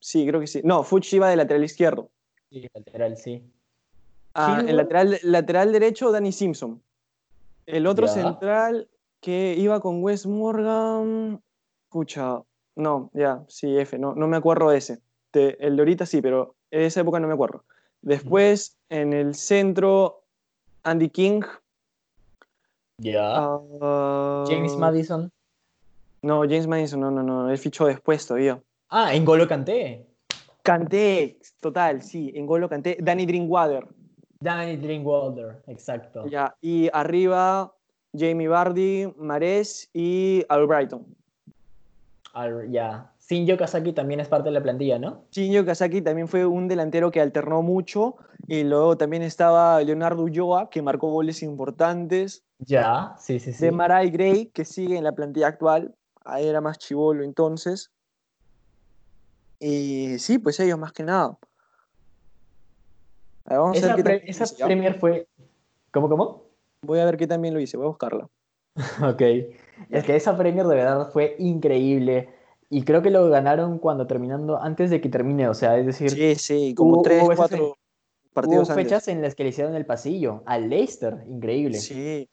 Sí, 0.00 0.26
creo 0.26 0.40
que 0.40 0.46
sí. 0.48 0.60
No, 0.64 0.82
Fuchs 0.82 1.12
iba 1.12 1.30
de 1.30 1.36
lateral 1.36 1.62
izquierdo. 1.64 2.10
Sí, 2.50 2.66
lateral, 2.74 3.16
sí. 3.16 3.42
Ah, 4.34 4.62
el 4.66 4.76
lateral, 4.76 5.18
lateral 5.22 5.72
derecho, 5.72 6.10
Danny 6.12 6.32
Simpson. 6.32 6.82
El 7.66 7.86
otro 7.86 8.06
Ya. 8.06 8.12
central 8.12 8.88
que 9.20 9.54
iba 9.56 9.80
con 9.80 10.02
Wes 10.02 10.26
Morgan. 10.26 11.40
Pucha, 11.88 12.42
no, 12.76 13.10
ya, 13.14 13.42
sí, 13.48 13.76
F, 13.78 13.98
no, 13.98 14.14
no 14.14 14.28
me 14.28 14.36
acuerdo 14.36 14.70
de 14.70 14.78
ese. 14.78 15.00
El 15.32 15.76
de 15.76 15.82
ahorita 15.82 16.06
sí, 16.06 16.22
pero 16.22 16.54
en 16.70 16.82
esa 16.82 17.00
época 17.00 17.20
no 17.20 17.26
me 17.26 17.34
acuerdo. 17.34 17.64
Después, 18.02 18.78
en 18.88 19.12
el 19.12 19.34
centro, 19.34 20.22
Andy 20.82 21.08
King. 21.10 21.42
Ya. 22.98 23.34
ah, 23.34 24.44
James 24.48 24.76
Madison. 24.78 25.30
No, 26.22 26.42
James 26.42 26.66
Madison, 26.66 27.00
no, 27.00 27.10
no, 27.10 27.22
no, 27.22 27.50
él 27.50 27.58
fichó 27.58 27.86
después 27.86 28.26
todavía. 28.26 28.60
Ah, 28.88 29.14
en 29.14 29.24
Golo 29.24 29.46
Kanté. 29.48 30.06
Canté, 30.62 31.38
total, 31.60 32.02
sí, 32.02 32.32
en 32.34 32.46
Golo 32.46 32.68
Canté. 32.68 32.96
Danny 33.00 33.26
Drinkwater. 33.26 33.86
Danny 34.40 34.76
Drinkwater, 34.76 35.62
exacto. 35.66 36.26
Ya, 36.26 36.54
y 36.60 36.88
arriba 36.92 37.74
Jamie 38.16 38.48
Vardy, 38.48 39.12
Mares 39.16 39.90
y 39.92 40.44
Albrighton. 40.48 41.06
Al- 42.36 42.70
ya. 42.70 43.14
Shinjo 43.18 43.56
Kazaki 43.56 43.94
también 43.94 44.20
es 44.20 44.28
parte 44.28 44.50
de 44.50 44.52
la 44.52 44.62
plantilla, 44.62 44.98
¿no? 44.98 45.24
Shinjo 45.32 45.64
Kazaki 45.64 46.02
también 46.02 46.28
fue 46.28 46.44
un 46.44 46.68
delantero 46.68 47.10
que 47.10 47.22
alternó 47.22 47.62
mucho. 47.62 48.16
Y 48.46 48.62
luego 48.62 48.98
también 48.98 49.22
estaba 49.22 49.80
Leonardo 49.82 50.22
Ulloa, 50.22 50.68
que 50.68 50.82
marcó 50.82 51.10
goles 51.10 51.42
importantes. 51.42 52.44
Ya, 52.58 53.14
sí, 53.18 53.40
sí, 53.40 53.54
sí. 53.54 53.64
De 53.64 53.72
Marai 53.72 54.10
Gray, 54.10 54.46
que 54.50 54.66
sigue 54.66 54.98
en 54.98 55.04
la 55.04 55.12
plantilla 55.12 55.48
actual. 55.48 55.94
Ahí 56.26 56.46
era 56.46 56.60
más 56.60 56.78
chivolo 56.78 57.24
entonces. 57.24 57.90
Y 59.58 60.18
sí, 60.18 60.38
pues 60.38 60.60
ellos 60.60 60.78
más 60.78 60.92
que 60.92 61.04
nada. 61.04 61.38
A 63.46 63.50
ver, 63.50 63.58
vamos 63.60 63.82
a 63.82 64.12
esa. 64.26 64.66
Premier 64.66 65.00
fue... 65.00 65.26
¿Cómo, 65.90 66.10
cómo? 66.10 66.44
Voy 66.82 66.98
a 66.98 67.06
ver 67.06 67.16
qué 67.16 67.26
también 67.26 67.54
lo 67.54 67.60
hice, 67.60 67.78
voy 67.78 67.86
a 67.86 67.88
buscarla. 67.88 68.28
Ok. 69.02 69.22
Es 69.90 70.04
que 70.04 70.16
esa 70.16 70.36
Premier 70.36 70.66
de 70.66 70.74
verdad 70.76 71.10
fue 71.12 71.36
increíble. 71.38 72.28
Y 72.68 72.82
creo 72.84 73.00
que 73.02 73.10
lo 73.10 73.28
ganaron 73.28 73.78
cuando 73.78 74.06
terminando, 74.06 74.60
antes 74.60 74.90
de 74.90 75.00
que 75.00 75.08
termine. 75.08 75.48
O 75.48 75.54
sea, 75.54 75.78
es 75.78 75.86
decir, 75.86 76.10
Sí, 76.10 76.34
sí, 76.34 76.74
como 76.74 76.96
hubo- 76.96 77.02
tres, 77.02 77.22
hubo 77.22 77.34
cuatro 77.36 77.64
hubo 77.66 77.76
partidos 78.32 78.70
antes. 78.70 78.84
fechas 78.84 79.08
en 79.08 79.22
las 79.22 79.34
que 79.34 79.44
le 79.44 79.50
hicieron 79.50 79.74
el 79.74 79.86
pasillo 79.86 80.42
al 80.46 80.68
Leicester. 80.68 81.18
Increíble. 81.28 81.78
Sí. 81.78 82.28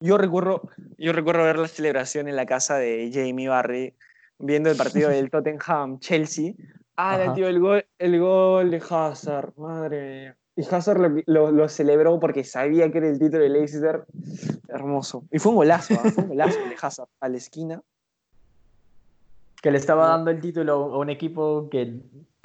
Yo 0.00 0.18
recuerdo, 0.18 0.62
yo 0.98 1.12
recuerdo 1.12 1.44
ver 1.44 1.58
la 1.58 1.68
celebración 1.68 2.28
en 2.28 2.36
la 2.36 2.46
casa 2.46 2.76
de 2.78 3.10
Jamie 3.12 3.48
Barry, 3.48 3.94
viendo 4.38 4.70
el 4.70 4.76
partido 4.76 5.08
del 5.10 5.30
Tottenham 5.30 5.98
Chelsea. 6.00 6.52
Ah, 6.96 7.32
tío, 7.34 7.48
el 7.48 7.58
gol, 7.60 7.84
el 7.98 8.20
gol 8.20 8.70
de 8.70 8.82
Hazard, 8.88 9.52
madre 9.56 10.20
mía. 10.20 10.36
Y 10.56 10.62
Hazard 10.62 11.00
lo, 11.00 11.22
lo- 11.26 11.50
lo 11.50 11.68
celebró 11.68 12.20
porque 12.20 12.44
sabía 12.44 12.90
que 12.92 12.98
era 12.98 13.08
el 13.08 13.18
título 13.18 13.42
de 13.42 13.48
Leicester. 13.48 14.04
Hermoso. 14.68 15.24
Y 15.32 15.38
fue 15.38 15.50
un 15.50 15.56
golazo, 15.56 15.94
¿ah? 15.94 16.10
fue 16.10 16.22
un 16.24 16.28
golazo 16.30 16.58
de 16.60 16.76
Hazard 16.80 17.08
a 17.20 17.28
la 17.28 17.36
esquina. 17.36 17.82
Que 19.62 19.70
le 19.70 19.78
estaba 19.78 20.08
dando 20.08 20.30
el 20.30 20.40
título 20.40 20.74
a 20.94 20.98
un 20.98 21.10
equipo 21.10 21.68
que 21.70 21.98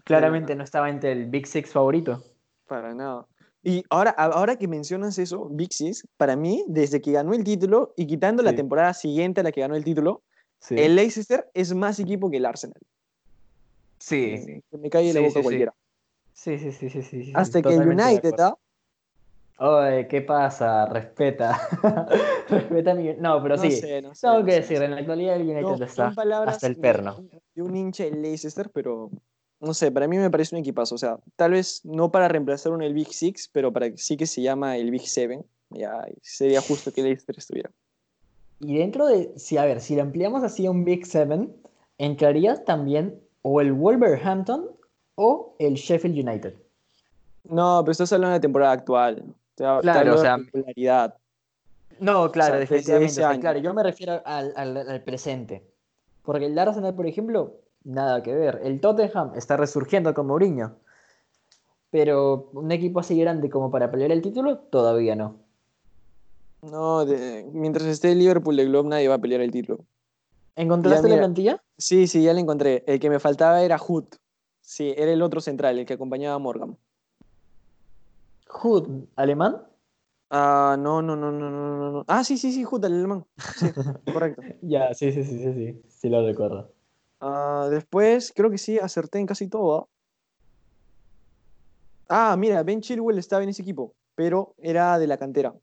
claramente 0.03 0.55
no 0.55 0.63
estaba 0.63 0.89
entre 0.89 1.11
el 1.11 1.25
Big 1.29 1.45
Six 1.47 1.71
favorito. 1.71 2.23
Para 2.67 2.93
nada. 2.95 3.27
Y 3.61 3.83
ahora, 3.89 4.11
ahora 4.11 4.55
que 4.55 4.67
mencionas 4.69 5.19
eso, 5.19 5.49
Big 5.51 5.73
Six, 5.73 6.07
para 6.17 6.35
mí, 6.37 6.63
desde 6.67 7.01
que 7.01 7.11
ganó 7.11 7.33
el 7.33 7.43
título 7.43 7.93
y 7.97 8.07
quitando 8.07 8.41
la 8.41 8.51
Sí. 8.51 8.55
temporada 8.55 8.93
siguiente 8.93 9.41
a 9.41 9.43
la 9.43 9.51
que 9.51 9.61
ganó 9.61 9.75
el 9.75 9.83
título, 9.83 10.21
Sí. 10.59 10.75
el 10.77 10.95
Leicester 10.95 11.49
es 11.53 11.73
más 11.75 11.99
equipo 11.99 12.29
que 12.31 12.37
el 12.37 12.45
Arsenal. 12.45 12.79
Sí. 13.99 14.61
Que 14.71 14.77
me 14.77 14.89
cae 14.89 15.09
en 15.09 15.15
la 15.15 15.19
Sí, 15.21 15.25
boca 15.27 15.31
sí, 15.33 15.39
sí. 15.39 15.43
cualquiera. 15.43 15.73
Sí, 16.39 16.57
sí, 16.57 16.71
sí, 16.71 16.89
sí, 16.89 17.01
sí, 17.01 17.25
sí, 17.25 17.33
Hasta 17.35 17.61
que 17.61 17.73
el 17.73 17.81
United, 17.81 18.33
acuerdo. 18.33 18.57
¿ah? 19.57 19.89
Oye, 19.89 20.07
¿qué 20.07 20.21
pasa? 20.21 20.85
Respeta. 20.85 21.59
Respeta 22.49 22.93
mi... 22.93 23.13
No, 23.15 23.43
pero 23.43 23.57
no 23.57 23.61
sí. 23.61 23.71
sé, 23.71 24.01
no 24.01 24.15
sé. 24.15 24.21
Tengo 24.21 24.39
no 24.39 24.45
que 24.45 24.51
sé, 24.53 24.59
decir, 24.61 24.79
no 24.79 24.85
en 24.85 24.91
la 24.91 24.97
actualidad 24.99 25.35
el. 25.35 25.41
United 25.41 25.61
No, 25.63 25.83
está 25.83 26.13
hasta 26.47 26.67
el 26.67 26.77
perno. 26.77 27.25
De 27.53 27.61
un 27.61 27.75
hincha 27.75 28.05
de 28.05 28.11
Leicester, 28.11 28.69
pero 28.73 29.11
no 29.59 29.73
sé, 29.73 29.91
para 29.91 30.07
mí 30.07 30.17
me 30.17 30.29
parece 30.29 30.55
un 30.55 30.61
equipazo. 30.61 30.95
O 30.95 30.97
sea, 30.97 31.19
tal 31.35 31.51
vez 31.51 31.81
no 31.83 32.09
para 32.09 32.29
reemplazar 32.29 32.71
un 32.71 32.83
el 32.83 32.93
Big 32.93 33.11
Six, 33.11 33.49
pero 33.51 33.73
para 33.73 33.91
que 33.91 33.97
sí 33.97 34.15
que 34.15 34.25
se 34.25 34.41
llama 34.41 34.77
el 34.77 34.91
Big 34.91 35.09
Seven. 35.09 35.45
Ya 35.71 36.05
sería 36.21 36.61
justo 36.61 36.93
que 36.93 37.03
Leicester 37.03 37.37
estuviera. 37.37 37.69
Y 38.61 38.77
dentro 38.77 39.07
de, 39.07 39.33
si 39.35 39.57
a 39.57 39.65
ver, 39.65 39.81
si 39.81 39.97
lo 39.97 40.03
ampliamos 40.03 40.43
así 40.43 40.65
a 40.67 40.71
un 40.71 40.85
Big 40.85 41.05
Seven, 41.05 41.53
entraría 41.97 42.63
también 42.63 43.19
o 43.41 43.59
el 43.59 43.73
Wolverhampton 43.73 44.78
o 45.21 45.55
el 45.59 45.73
Sheffield 45.73 46.17
United. 46.27 46.53
No, 47.43 47.81
pero 47.83 47.91
estás 47.91 48.11
hablando 48.13 48.31
de 48.33 48.37
la 48.37 48.41
temporada 48.41 48.71
actual. 48.71 49.35
Te 49.55 49.63
Claro, 49.81 50.13
o 50.13 50.15
de 50.15 50.21
sea, 50.21 50.37
popularidad. 50.37 51.15
No, 51.99 52.31
claro, 52.31 52.53
O 52.53 52.55
sea, 52.55 52.59
definitivamente. 52.59 53.11
o 53.11 53.15
sea, 53.15 53.37
claro, 53.39 53.59
yo 53.59 53.73
me 53.73 53.83
refiero 53.83 54.21
al, 54.23 54.53
al- 54.55 54.77
al 54.77 55.03
presente. 55.03 55.67
Porque 56.23 56.45
el 56.45 56.57
Arsenal, 56.57 56.95
por 56.95 57.05
ejemplo, 57.05 57.55
nada 57.83 58.23
que 58.23 58.33
ver. 58.33 58.61
El 58.63 58.79
Tottenham 58.79 59.33
está 59.35 59.57
resurgiendo 59.57 60.13
con 60.13 60.27
Mourinho. 60.27 60.77
Pero 61.91 62.49
un 62.53 62.71
equipo 62.71 62.99
así 63.01 63.19
grande 63.19 63.49
como 63.49 63.71
para 63.71 63.91
pelear 63.91 64.11
el 64.11 64.21
título, 64.21 64.57
todavía 64.59 65.15
no. 65.17 65.35
No, 66.61 67.05
de- 67.05 67.45
mientras 67.51 67.85
esté 67.87 68.11
el 68.13 68.19
Liverpool 68.19 68.55
de 68.55 68.65
Globe, 68.65 68.87
nadie 68.89 69.07
va 69.09 69.15
a 69.15 69.19
pelear 69.19 69.41
el 69.41 69.51
título. 69.51 69.79
¿Encontraste 70.55 71.07
la 71.07 71.15
mira. 71.15 71.21
plantilla? 71.25 71.63
Sí, 71.77 72.07
sí, 72.07 72.21
ya 72.23 72.31
lo 72.33 72.39
encontré. 72.39 72.83
El 72.87 72.99
que 72.99 73.09
me 73.09 73.19
faltaba 73.19 73.61
era 73.63 73.77
Hood. 73.77 74.05
Sí, 74.69 74.93
era 74.95 75.11
el 75.11 75.23
otro 75.23 75.41
central, 75.41 75.79
el 75.79 75.85
que 75.87 75.95
acompañaba 75.95 76.35
a 76.35 76.37
Morgan. 76.37 76.77
Hood, 78.49 79.05
alemán. 79.15 79.63
Ah, 80.29 80.77
no, 80.79 81.01
no, 81.01 81.15
no, 81.15 81.31
no, 81.31 81.49
no, 81.49 81.77
no, 81.77 81.91
no. 81.91 82.05
Ah, 82.07 82.23
sí, 82.23 82.37
sí, 82.37 82.51
sí, 82.51 82.63
Hood, 82.63 82.85
el 82.85 82.93
alemán. 82.93 83.25
Sí, 83.55 83.65
correcto. 84.13 84.43
Ya, 84.61 84.93
sí, 84.93 85.11
sí, 85.11 85.23
sí, 85.23 85.39
sí, 85.39 85.53
sí. 85.55 85.81
Sí 85.87 86.07
lo 86.07 86.23
recuerdo. 86.23 86.71
Ah, 87.19 87.67
después, 87.71 88.31
creo 88.35 88.51
que 88.51 88.59
sí, 88.59 88.77
acerté 88.77 89.17
en 89.17 89.25
casi 89.25 89.47
todo. 89.47 89.89
¿ah? 92.07 92.33
Ah, 92.33 92.37
mira, 92.37 92.61
Ben 92.61 92.81
Chilwell 92.81 93.17
estaba 93.17 93.41
en 93.41 93.49
ese 93.49 93.63
equipo, 93.63 93.95
pero 94.13 94.53
era 94.59 94.99
de 94.99 95.07
la 95.07 95.17
cantera. 95.17 95.55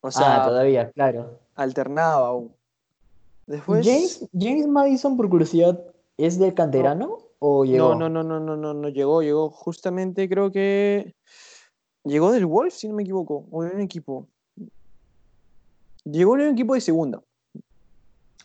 O 0.00 0.12
sea, 0.12 0.44
ah, 0.44 0.46
todavía, 0.46 0.92
claro. 0.92 1.40
alternaba 1.56 2.28
aún. 2.28 2.54
Después. 3.48 3.84
James, 3.84 4.28
James 4.32 4.68
Madison, 4.68 5.16
por 5.16 5.28
curiosidad, 5.28 5.84
¿es 6.16 6.38
del 6.38 6.54
canterano 6.54 7.31
o 7.44 7.64
llegó? 7.64 7.96
No, 7.96 8.08
no, 8.08 8.22
no, 8.22 8.22
no, 8.22 8.40
no, 8.40 8.56
no, 8.56 8.74
no 8.74 8.88
llegó, 8.88 9.20
llegó 9.20 9.50
justamente 9.50 10.28
creo 10.28 10.52
que 10.52 11.16
llegó 12.04 12.30
del 12.30 12.46
Wolf, 12.46 12.72
si 12.72 12.86
no 12.88 12.94
me 12.94 13.02
equivoco, 13.02 13.46
o 13.50 13.64
de 13.64 13.70
un 13.70 13.80
equipo. 13.80 14.28
Llegó 16.04 16.36
de 16.36 16.48
un 16.48 16.54
equipo 16.54 16.74
de 16.74 16.80
segunda. 16.80 17.20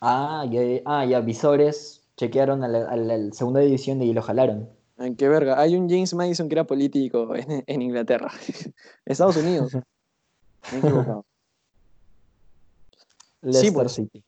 Ah, 0.01 0.45
ya, 0.49 0.61
ah, 0.85 1.05
ya, 1.05 1.21
visores 1.21 2.03
chequearon 2.17 2.63
a 2.63 2.67
la, 2.67 2.89
a 2.89 2.95
la 2.95 3.31
segunda 3.33 3.59
división 3.59 4.01
y 4.01 4.13
lo 4.13 4.23
jalaron. 4.23 4.67
Qué 5.15 5.29
verga. 5.29 5.59
Hay 5.59 5.75
un 5.75 5.87
James 5.87 6.15
Madison 6.15 6.49
que 6.49 6.55
era 6.55 6.65
político 6.65 7.35
en, 7.35 7.63
en 7.67 7.81
Inglaterra. 7.81 8.31
Estados 9.05 9.37
Unidos. 9.37 9.73
Me 10.71 10.77
he 10.77 10.79
equivocado. 10.79 11.25
Leicester 13.41 13.73
pues. 13.73 13.91
City. 13.91 14.23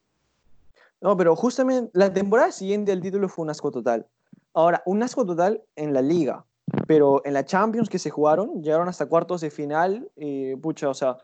No, 1.02 1.18
pero 1.18 1.36
justamente 1.36 1.90
la 1.94 2.14
temporada 2.14 2.52
siguiente 2.52 2.92
al 2.92 3.02
título 3.02 3.30
fue 3.30 3.44
un 3.44 3.50
asco 3.50 3.72
total. 3.72 4.06
Ahora, 4.54 4.82
un 4.86 5.04
asco 5.04 5.26
total 5.26 5.62
en 5.76 5.94
la 5.94 6.02
liga, 6.02 6.46
pero 6.88 7.22
en 7.26 7.34
la 7.34 7.46
Champions 7.46 7.90
que 7.90 8.00
se 8.00 8.10
jugaron, 8.10 8.62
llegaron 8.64 8.88
hasta 8.88 9.06
cuartos 9.08 9.42
de 9.42 9.50
final 9.52 10.10
y, 10.16 10.56
pucha, 10.56 10.90
o 10.90 10.94
sea, 10.94 11.18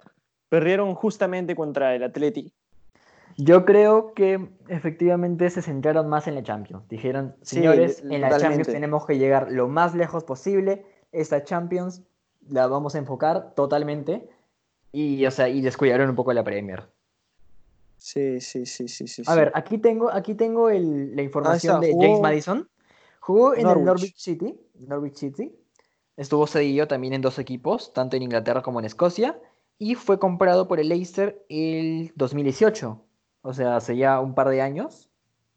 perdieron 0.50 0.94
justamente 0.96 1.56
contra 1.56 1.96
el 1.96 2.04
Atleti. 2.04 2.54
Yo 3.38 3.66
creo 3.66 4.14
que 4.14 4.48
efectivamente 4.70 5.50
se 5.50 5.62
centraron 5.62 6.08
más 6.08 6.28
en 6.28 6.36
la 6.36 6.44
Champions. 6.44 6.88
Dijeron, 6.88 7.36
señores, 7.42 8.00
en 8.00 8.22
la 8.22 8.30
totalmente. 8.30 8.40
Champions 8.40 8.68
tenemos 8.68 9.06
que 9.06 9.18
llegar 9.18 9.52
lo 9.52 9.68
más 9.68 9.94
lejos 9.94 10.24
posible. 10.24 10.86
Esta 11.12 11.44
Champions 11.44 12.04
la 12.48 12.68
vamos 12.68 12.96
a 12.96 13.00
enfocar 13.00 13.54
totalmente. 13.54 14.30
Y, 14.94 15.26
o 15.26 15.32
sea, 15.32 15.50
y 15.50 15.60
descuidaron 15.62 16.10
un 16.10 16.16
poco 16.16 16.32
la 16.32 16.46
Premier. 16.46 16.84
Sí, 17.98 18.40
sí, 18.40 18.66
sí, 18.66 18.88
sí, 18.88 19.08
sí. 19.08 19.24
A 19.26 19.34
sí. 19.34 19.38
ver, 19.38 19.52
aquí 19.56 19.80
tengo, 19.80 20.10
aquí 20.12 20.36
tengo 20.36 20.70
el- 20.70 21.14
la 21.16 21.22
información 21.22 21.84
está, 21.84 21.88
de 21.88 22.06
James 22.06 22.22
Madison. 22.22 22.70
Jugó 23.26 23.56
en 23.56 23.64
Norwich. 23.64 23.80
el 23.80 23.86
Norwich 23.86 24.18
City. 24.18 24.60
Norwich 24.76 25.16
City. 25.16 25.52
Estuvo 26.16 26.46
cedido 26.46 26.88
también 26.88 27.14
en 27.14 27.22
dos 27.22 27.40
equipos, 27.40 27.92
tanto 27.92 28.16
en 28.16 28.22
Inglaterra 28.22 28.62
como 28.62 28.78
en 28.80 28.86
Escocia. 28.86 29.40
Y 29.80 29.96
fue 29.96 30.20
comprado 30.20 30.68
por 30.68 30.80
el 30.80 30.90
Leicester 30.90 31.44
el 31.50 32.12
2018. 32.16 33.02
O 33.42 33.54
sea, 33.54 33.78
hace 33.78 33.98
ya 33.98 34.20
un 34.20 34.36
par 34.36 34.50
de 34.50 34.62
años. 34.62 35.10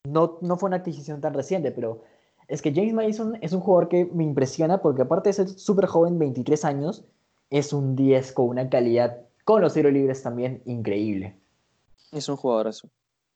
No, 0.04 0.38
no 0.40 0.56
fue 0.56 0.68
una 0.68 0.76
adquisición 0.78 1.20
tan 1.20 1.34
reciente, 1.34 1.70
pero 1.70 2.02
es 2.48 2.62
que 2.62 2.72
James 2.74 2.94
Madison 2.94 3.36
es 3.42 3.52
un 3.52 3.60
jugador 3.60 3.90
que 3.90 4.06
me 4.06 4.24
impresiona 4.24 4.80
porque 4.80 5.02
aparte 5.02 5.28
de 5.28 5.34
ser 5.34 5.48
súper 5.50 5.84
joven, 5.84 6.18
23 6.18 6.64
años, 6.64 7.04
es 7.50 7.74
un 7.74 7.96
10 7.96 8.32
con 8.32 8.48
una 8.48 8.70
calidad, 8.70 9.26
con 9.44 9.60
los 9.60 9.74
tiros 9.74 9.92
libres 9.92 10.22
también, 10.22 10.62
increíble. 10.64 11.36
Es 12.12 12.30
un 12.30 12.36
jugadorazo. 12.36 12.88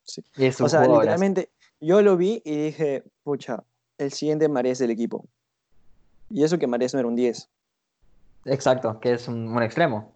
Sí. 0.05 0.25
Es 0.38 0.59
un 0.59 0.66
O 0.66 0.68
sea, 0.71 0.81
jugadorazo. 0.81 1.03
literalmente, 1.03 1.51
yo 1.83 2.01
lo 2.01 2.16
vi 2.16 2.40
y 2.47 2.57
dije, 2.57 3.05
pucha, 3.23 3.62
el 4.03 4.12
siguiente 4.12 4.49
Marés 4.49 4.79
del 4.79 4.91
equipo. 4.91 5.25
Y 6.31 6.45
eso 6.45 6.59
que 6.59 6.67
Marés 6.67 6.93
no 6.95 7.01
era 7.01 7.09
un 7.09 7.17
10. 7.17 7.49
Exacto, 8.45 8.99
que 9.01 9.12
es 9.12 9.29
un, 9.29 9.49
un 9.49 9.62
extremo. 9.62 10.12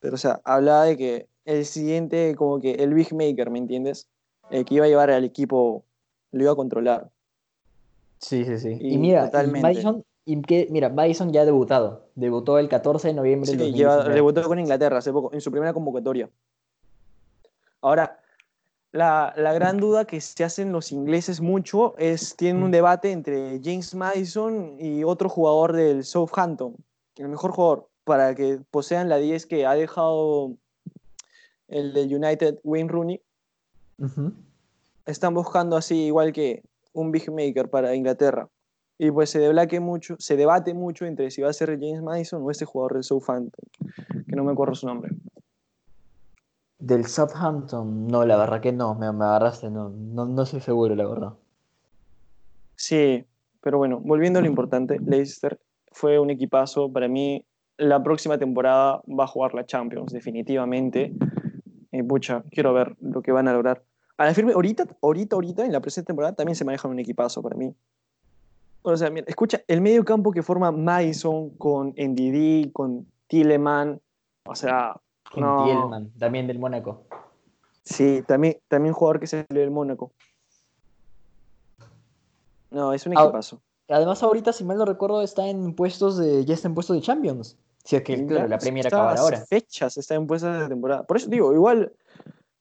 Pero, 0.00 0.14
o 0.14 0.18
sea, 0.18 0.40
hablaba 0.44 0.84
de 0.84 0.96
que 0.96 1.28
el 1.44 1.64
siguiente, 1.64 2.34
como 2.36 2.60
que 2.60 2.72
el 2.74 2.94
Big 2.94 3.12
Maker, 3.14 3.50
¿me 3.50 3.58
entiendes? 3.58 4.08
El 4.50 4.64
que 4.64 4.74
iba 4.74 4.84
a 4.84 4.88
llevar 4.88 5.10
al 5.10 5.24
equipo, 5.24 5.84
lo 6.32 6.42
iba 6.42 6.52
a 6.52 6.56
controlar. 6.56 7.10
Sí, 8.18 8.44
sí, 8.44 8.58
sí. 8.58 8.76
Y, 8.80 8.94
Y 8.94 8.98
mira, 8.98 9.22
y 9.22 9.26
totalmente. 9.26 9.62
Madison, 9.62 10.04
y 10.24 10.42
que, 10.42 10.68
mira, 10.70 10.88
Madison 10.90 11.32
ya 11.32 11.42
ha 11.42 11.44
debutado. 11.44 12.08
Debutó 12.14 12.58
el 12.58 12.68
14 12.68 13.08
de 13.08 13.14
noviembre 13.14 13.50
Sí, 13.50 13.56
del 13.56 13.72
lleva- 13.72 13.96
2019. 13.96 14.14
debutó 14.14 14.48
con 14.48 14.58
Inglaterra 14.58 14.98
hace 14.98 15.12
poco, 15.12 15.32
en 15.32 15.40
su 15.40 15.50
primera 15.50 15.72
convocatoria. 15.72 16.28
Ahora, 17.80 18.19
la, 18.92 19.32
la 19.36 19.52
gran 19.52 19.78
duda 19.78 20.04
que 20.04 20.20
se 20.20 20.42
hacen 20.42 20.72
los 20.72 20.90
ingleses 20.90 21.40
mucho 21.40 21.96
es, 21.96 22.34
tienen 22.36 22.62
un 22.62 22.70
debate 22.70 23.12
entre 23.12 23.60
James 23.62 23.94
Madison 23.94 24.76
y 24.80 25.04
otro 25.04 25.28
jugador 25.28 25.72
del 25.72 26.04
Southampton, 26.04 26.74
el 27.16 27.28
mejor 27.28 27.52
jugador, 27.52 27.88
para 28.04 28.34
que 28.34 28.60
posean 28.70 29.08
la 29.08 29.18
10 29.18 29.46
que 29.46 29.66
ha 29.66 29.74
dejado 29.74 30.56
el 31.68 31.92
del 31.92 32.14
United, 32.14 32.58
Wayne 32.64 32.88
Rooney. 32.88 33.20
Están 35.06 35.34
buscando 35.34 35.76
así, 35.76 36.06
igual 36.06 36.32
que 36.32 36.62
un 36.92 37.12
big 37.12 37.30
maker 37.30 37.70
para 37.70 37.94
Inglaterra. 37.94 38.48
Y 38.98 39.10
pues 39.10 39.30
se, 39.30 39.80
mucho, 39.80 40.16
se 40.18 40.36
debate 40.36 40.74
mucho 40.74 41.06
entre 41.06 41.30
si 41.30 41.40
va 41.40 41.48
a 41.48 41.52
ser 41.52 41.78
James 41.80 42.02
Madison 42.02 42.42
o 42.42 42.50
este 42.50 42.64
jugador 42.64 42.94
del 42.94 43.04
Southampton, 43.04 43.64
que 44.28 44.36
no 44.36 44.44
me 44.44 44.52
acuerdo 44.52 44.74
su 44.74 44.86
nombre. 44.86 45.12
Del 46.80 47.06
Southampton, 47.06 48.08
no, 48.08 48.24
la 48.24 48.36
verdad 48.36 48.60
que 48.60 48.72
no, 48.72 48.94
me, 48.94 49.12
me 49.12 49.24
agarraste, 49.24 49.70
no, 49.70 49.90
no, 49.90 50.24
no 50.24 50.42
estoy 50.42 50.60
seguro, 50.60 50.94
la 50.94 51.06
verdad. 51.06 51.34
Sí, 52.74 53.24
pero 53.60 53.78
bueno, 53.78 54.00
volviendo 54.00 54.38
a 54.38 54.42
lo 54.42 54.48
importante, 54.48 54.98
Leicester 54.98 55.60
fue 55.92 56.18
un 56.18 56.30
equipazo. 56.30 56.90
Para 56.90 57.08
mí, 57.08 57.44
la 57.76 58.02
próxima 58.02 58.38
temporada 58.38 59.02
va 59.06 59.24
a 59.24 59.26
jugar 59.26 59.54
la 59.54 59.66
Champions, 59.66 60.12
definitivamente. 60.12 61.12
Y 61.92 62.02
pucha, 62.02 62.42
quiero 62.50 62.72
ver 62.72 62.96
lo 63.00 63.20
que 63.20 63.32
van 63.32 63.48
a 63.48 63.52
lograr. 63.52 63.82
A 64.16 64.24
la 64.24 64.34
firme, 64.34 64.52
ahorita, 64.52 64.86
ahorita, 65.02 65.36
ahorita, 65.36 65.64
en 65.64 65.72
la 65.72 65.80
presente 65.80 66.08
temporada 66.08 66.34
también 66.34 66.56
se 66.56 66.64
maneja 66.64 66.88
un 66.88 66.98
equipazo 66.98 67.42
para 67.42 67.56
mí. 67.56 67.74
O 68.82 68.96
sea, 68.96 69.10
mira, 69.10 69.26
escucha, 69.28 69.60
el 69.68 69.80
medio 69.80 70.04
campo 70.04 70.30
que 70.30 70.42
forma 70.42 70.72
Madison 70.72 71.50
con 71.50 71.94
NDD, 71.96 72.72
con 72.72 73.06
Tilleman, 73.26 74.00
o 74.46 74.54
sea, 74.54 74.96
Con 75.32 75.42
No. 75.44 75.64
Tielman, 75.64 76.10
también 76.18 76.46
del 76.46 76.58
Mónaco. 76.58 77.04
sí, 77.84 78.22
también, 78.26 78.58
también 78.68 78.94
jugador 78.94 79.20
que 79.20 79.26
se 79.26 79.46
salió 79.46 79.60
del 79.62 79.70
Mónaco. 79.70 80.12
No, 82.70 82.92
es 82.92 83.06
un 83.06 83.12
equipazo. 83.14 83.60
Además, 83.88 84.22
ahorita, 84.22 84.52
si 84.52 84.62
mal 84.64 84.78
no 84.78 84.84
recuerdo, 84.84 85.22
está 85.22 85.48
en 85.48 85.74
puestos 85.74 86.16
de, 86.16 86.44
ya 86.44 86.54
está 86.54 86.68
en 86.68 86.74
puestos 86.74 86.94
de 86.96 87.02
Champions. 87.02 87.56
Si 87.84 87.96
es 87.96 88.02
que, 88.02 88.16
Sí, 88.16 88.26
claro, 88.26 88.46
la 88.46 88.58
Premier 88.58 88.86
está 88.86 88.96
acabará 88.98 89.20
a 89.20 89.24
ahora. 89.24 89.46
fechas 89.46 89.96
está 89.96 90.14
en 90.14 90.26
puestas 90.26 90.60
de 90.60 90.68
temporada. 90.68 91.02
Por 91.04 91.16
eso 91.16 91.28
digo, 91.28 91.52
igual 91.52 91.92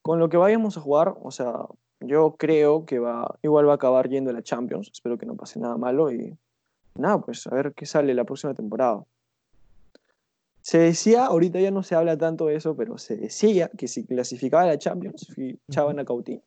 con 0.02 0.18
lo 0.20 0.30
que 0.30 0.38
vayamos 0.38 0.78
a 0.78 0.82
jugar, 0.82 1.14
o 1.22 1.30
sea, 1.30 1.66
yo 2.00 2.36
creo 2.38 2.86
que 2.86 2.98
va, 3.00 3.36
igual 3.44 3.68
va 3.68 3.74
a 3.74 3.76
acabar 3.76 4.10
yendo 4.10 4.32
a 4.32 4.34
la 4.34 4.42
Champions. 4.42 4.90
Espero 4.92 5.18
que 5.18 5.26
no 5.28 5.36
pase 5.36 5.60
nada 5.60 5.78
malo 5.78 6.12
y 6.12 6.36
nada, 6.96 7.20
pues 7.22 7.46
a 7.46 7.52
ver 7.54 7.74
qué 7.76 7.86
sale 7.86 8.14
la 8.16 8.24
próxima 8.24 8.54
temporada. 8.56 9.04
Se 10.70 10.78
decía, 10.78 11.26
ahorita 11.26 11.60
ya 11.60 11.72
no 11.72 11.82
se 11.82 11.96
habla 11.96 12.16
tanto 12.16 12.46
de 12.46 12.54
eso, 12.54 12.76
pero 12.76 13.00
se 13.00 13.18
decía 13.18 13.72
que 13.76 13.88
si 13.88 14.06
clasificaba 14.06 14.62
a 14.62 14.68
la 14.68 14.78
Champions, 14.78 15.26
fichaban 15.34 15.98
a 15.98 16.06
Coutinho. 16.06 16.44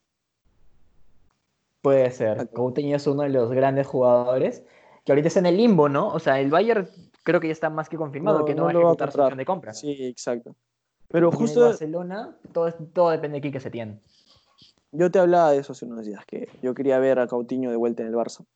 Puede 1.81 2.09
ser. 2.13 2.49
Coutinho 2.51 2.95
es 2.99 3.07
uno 3.09 3.25
de 3.25 3.31
los 3.31 3.51
grandes 3.51 3.89
jugadores 3.89 4.63
que 5.05 5.11
ahorita 5.11 5.27
está 5.27 5.41
en 5.41 5.47
el 5.47 5.57
limbo, 5.57 5.89
¿no? 5.89 6.07
O 6.07 6.21
sea, 6.21 6.39
el 6.39 6.51
Bayern 6.51 6.89
creo 7.25 7.41
que 7.41 7.49
ya 7.49 7.53
está 7.53 7.69
más 7.69 7.89
que 7.89 7.97
confirmado 7.97 8.39
No, 8.39 8.45
que 8.45 8.55
no, 8.55 8.61
no 8.61 8.65
va 8.67 8.71
a 8.71 8.73
lo 8.75 8.83
va 8.83 8.91
a 8.91 8.93
ejecutar 8.93 9.11
su 9.11 9.21
opción 9.21 9.39
de 9.39 9.45
compra. 9.45 9.75
Sí, 9.75 9.91
exacto. 10.05 10.55
Pero 11.09 11.27
Y 11.27 11.29
en 11.31 11.33
el 11.33 11.39
justo 11.41 11.61
Barcelona, 11.63 12.39
todo, 12.53 12.73
todo 12.93 13.11
depende 13.11 13.39
de 13.39 13.41
quién 13.41 13.53
que 13.53 13.59
se 13.59 13.73
tiene. 13.73 13.99
yo 14.93 15.11
te 15.11 15.19
hablaba 15.19 15.51
de 15.51 15.59
eso 15.59 15.73
hace 15.73 15.85
unos 15.85 16.07
días, 16.07 16.25
que 16.27 16.49
yo 16.63 16.75
quería 16.75 17.01
ver 17.01 17.19
a 17.19 17.27
Coutinho 17.27 17.71
de 17.71 17.77
vuelta 17.77 18.05
en 18.05 18.11
el 18.11 18.15
Barça. 18.15 18.47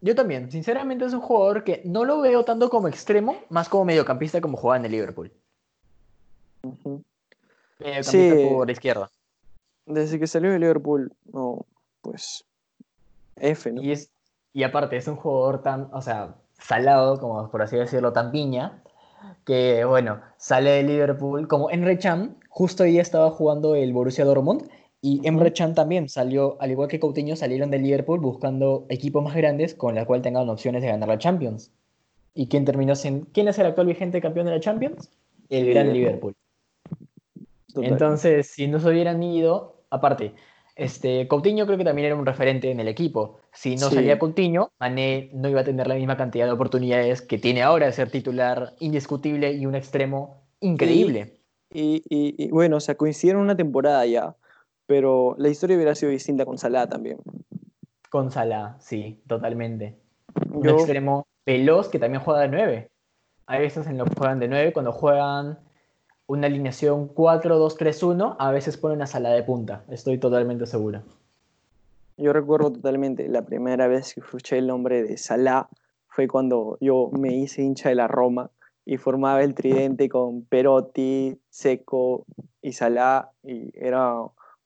Yo 0.00 0.14
también. 0.14 0.50
Sinceramente 0.50 1.04
es 1.04 1.12
un 1.12 1.20
jugador 1.20 1.64
que 1.64 1.82
no 1.84 2.04
lo 2.04 2.20
veo 2.20 2.44
tanto 2.44 2.70
como 2.70 2.88
extremo, 2.88 3.36
más 3.50 3.68
como 3.68 3.84
mediocampista 3.84 4.40
como 4.40 4.56
jugaba 4.56 4.78
en 4.78 4.86
el 4.86 4.92
Liverpool. 4.92 5.32
Ujú. 6.62 7.02
Mediocampista 7.78 8.34
Sí. 8.36 8.48
por 8.48 8.66
la 8.66 8.72
izquierda. 8.72 9.10
Desde 9.86 10.18
que 10.18 10.26
salió 10.26 10.50
de 10.52 10.58
Liverpool, 10.58 11.12
no, 11.32 11.66
pues 12.02 12.44
F, 13.36 13.72
¿no? 13.72 13.82
Y, 13.82 13.92
es, 13.92 14.10
y 14.52 14.62
aparte, 14.62 14.96
es 14.96 15.08
un 15.08 15.16
jugador 15.16 15.62
tan, 15.62 15.88
o 15.92 16.00
sea, 16.00 16.34
salado, 16.58 17.18
como 17.18 17.50
por 17.50 17.62
así 17.62 17.76
decirlo, 17.76 18.12
tan 18.12 18.30
piña, 18.30 18.82
que 19.44 19.84
bueno, 19.84 20.20
sale 20.36 20.70
de 20.70 20.82
Liverpool, 20.82 21.48
como 21.48 21.70
Emre 21.70 21.98
Can, 21.98 22.38
justo 22.48 22.84
ahí 22.84 22.98
estaba 22.98 23.30
jugando 23.30 23.74
el 23.74 23.92
Borussia 23.92 24.24
Dortmund, 24.24 24.70
y 25.02 25.20
Emre 25.26 25.52
Can 25.52 25.74
también 25.74 26.08
salió, 26.08 26.56
al 26.60 26.70
igual 26.70 26.88
que 26.88 27.00
Coutinho, 27.00 27.34
salieron 27.36 27.70
de 27.70 27.78
Liverpool 27.78 28.20
buscando 28.20 28.86
equipos 28.88 29.22
más 29.24 29.34
grandes 29.34 29.74
con 29.74 29.94
la 29.94 30.04
cual 30.04 30.20
tengan 30.22 30.48
opciones 30.48 30.82
de 30.82 30.88
ganar 30.88 31.08
la 31.08 31.18
Champions. 31.18 31.72
¿Y 32.34 32.48
quién 32.48 32.64
terminó 32.64 32.94
siendo, 32.94 33.26
quién 33.32 33.48
es 33.48 33.58
el 33.58 33.66
actual 33.66 33.86
vigente 33.86 34.20
campeón 34.20 34.46
de 34.46 34.52
la 34.52 34.60
Champions? 34.60 35.10
El 35.48 35.70
gran 35.70 35.92
Liverpool. 35.92 36.34
Total. 37.72 37.92
Entonces, 37.92 38.48
si 38.48 38.66
no 38.68 38.78
se 38.80 38.88
hubieran 38.88 39.22
ido, 39.22 39.82
aparte, 39.90 40.34
este, 40.76 41.26
Coutinho 41.28 41.66
creo 41.66 41.78
que 41.78 41.84
también 41.84 42.06
era 42.06 42.16
un 42.16 42.26
referente 42.26 42.70
en 42.70 42.80
el 42.80 42.88
equipo. 42.88 43.38
Si 43.52 43.76
no 43.76 43.88
Sí. 43.88 43.96
salía 43.96 44.18
Coutinho, 44.18 44.70
Mané 44.80 45.30
no 45.34 45.48
iba 45.48 45.60
a 45.60 45.64
tener 45.64 45.86
la 45.86 45.94
misma 45.94 46.16
cantidad 46.16 46.46
de 46.46 46.52
oportunidades 46.52 47.22
que 47.22 47.38
tiene 47.38 47.62
ahora 47.62 47.86
de 47.86 47.92
ser 47.92 48.10
titular 48.10 48.74
indiscutible 48.80 49.52
y 49.52 49.66
un 49.66 49.74
extremo 49.74 50.42
increíble. 50.60 51.40
Y, 51.72 52.02
y- 52.08 52.34
y, 52.44 52.50
bueno, 52.50 52.76
o 52.78 52.80
sea, 52.80 52.96
coincidieron 52.96 53.42
una 53.42 53.56
temporada 53.56 54.04
ya, 54.06 54.36
pero 54.90 55.36
la 55.38 55.48
historia 55.48 55.76
hubiera 55.76 55.94
sido 55.94 56.10
distinta 56.10 56.44
con 56.44 56.58
Salah 56.58 56.88
también. 56.88 57.18
Con 58.10 58.32
Salah, 58.32 58.74
sí, 58.80 59.22
totalmente. 59.28 59.96
Un 60.52 60.64
Yo- 60.64 60.78
extremo 60.78 61.28
veloz 61.46 61.88
que 61.88 62.00
también 62.00 62.24
juega 62.24 62.40
de 62.40 62.48
9. 62.48 62.90
Hay 63.46 63.60
veces 63.60 63.86
en 63.86 63.98
los 63.98 64.08
que 64.08 64.16
juegan 64.16 64.40
de 64.40 64.48
9, 64.48 64.72
cuando 64.72 64.90
juegan 64.90 65.60
una 66.26 66.48
alineación 66.48 67.06
4-2-3-1, 67.06 68.34
a 68.36 68.50
veces 68.50 68.78
ponen 68.78 69.00
a 69.00 69.06
Salah 69.06 69.30
de 69.30 69.44
punta. 69.44 69.84
Estoy 69.90 70.18
totalmente 70.18 70.66
seguro. 70.66 71.02
Yo 72.16 72.32
recuerdo 72.32 72.72
totalmente 72.72 73.28
la 73.28 73.42
primera 73.42 73.86
vez 73.86 74.12
que 74.12 74.18
escuché 74.22 74.58
el 74.58 74.66
nombre 74.66 75.04
de 75.04 75.18
Salah 75.18 75.68
fue 76.08 76.26
cuando 76.26 76.78
yo 76.80 77.10
me 77.12 77.32
hice 77.32 77.62
hincha 77.62 77.90
de 77.90 77.94
la 77.94 78.08
Roma 78.08 78.50
y 78.84 78.96
formaba 78.96 79.40
el 79.44 79.54
tridente 79.54 80.08
con 80.08 80.42
Perotti, 80.42 81.38
Seco 81.48 82.24
y 82.60 82.72
Salah 82.72 83.30
y 83.44 83.70
era 83.74 84.16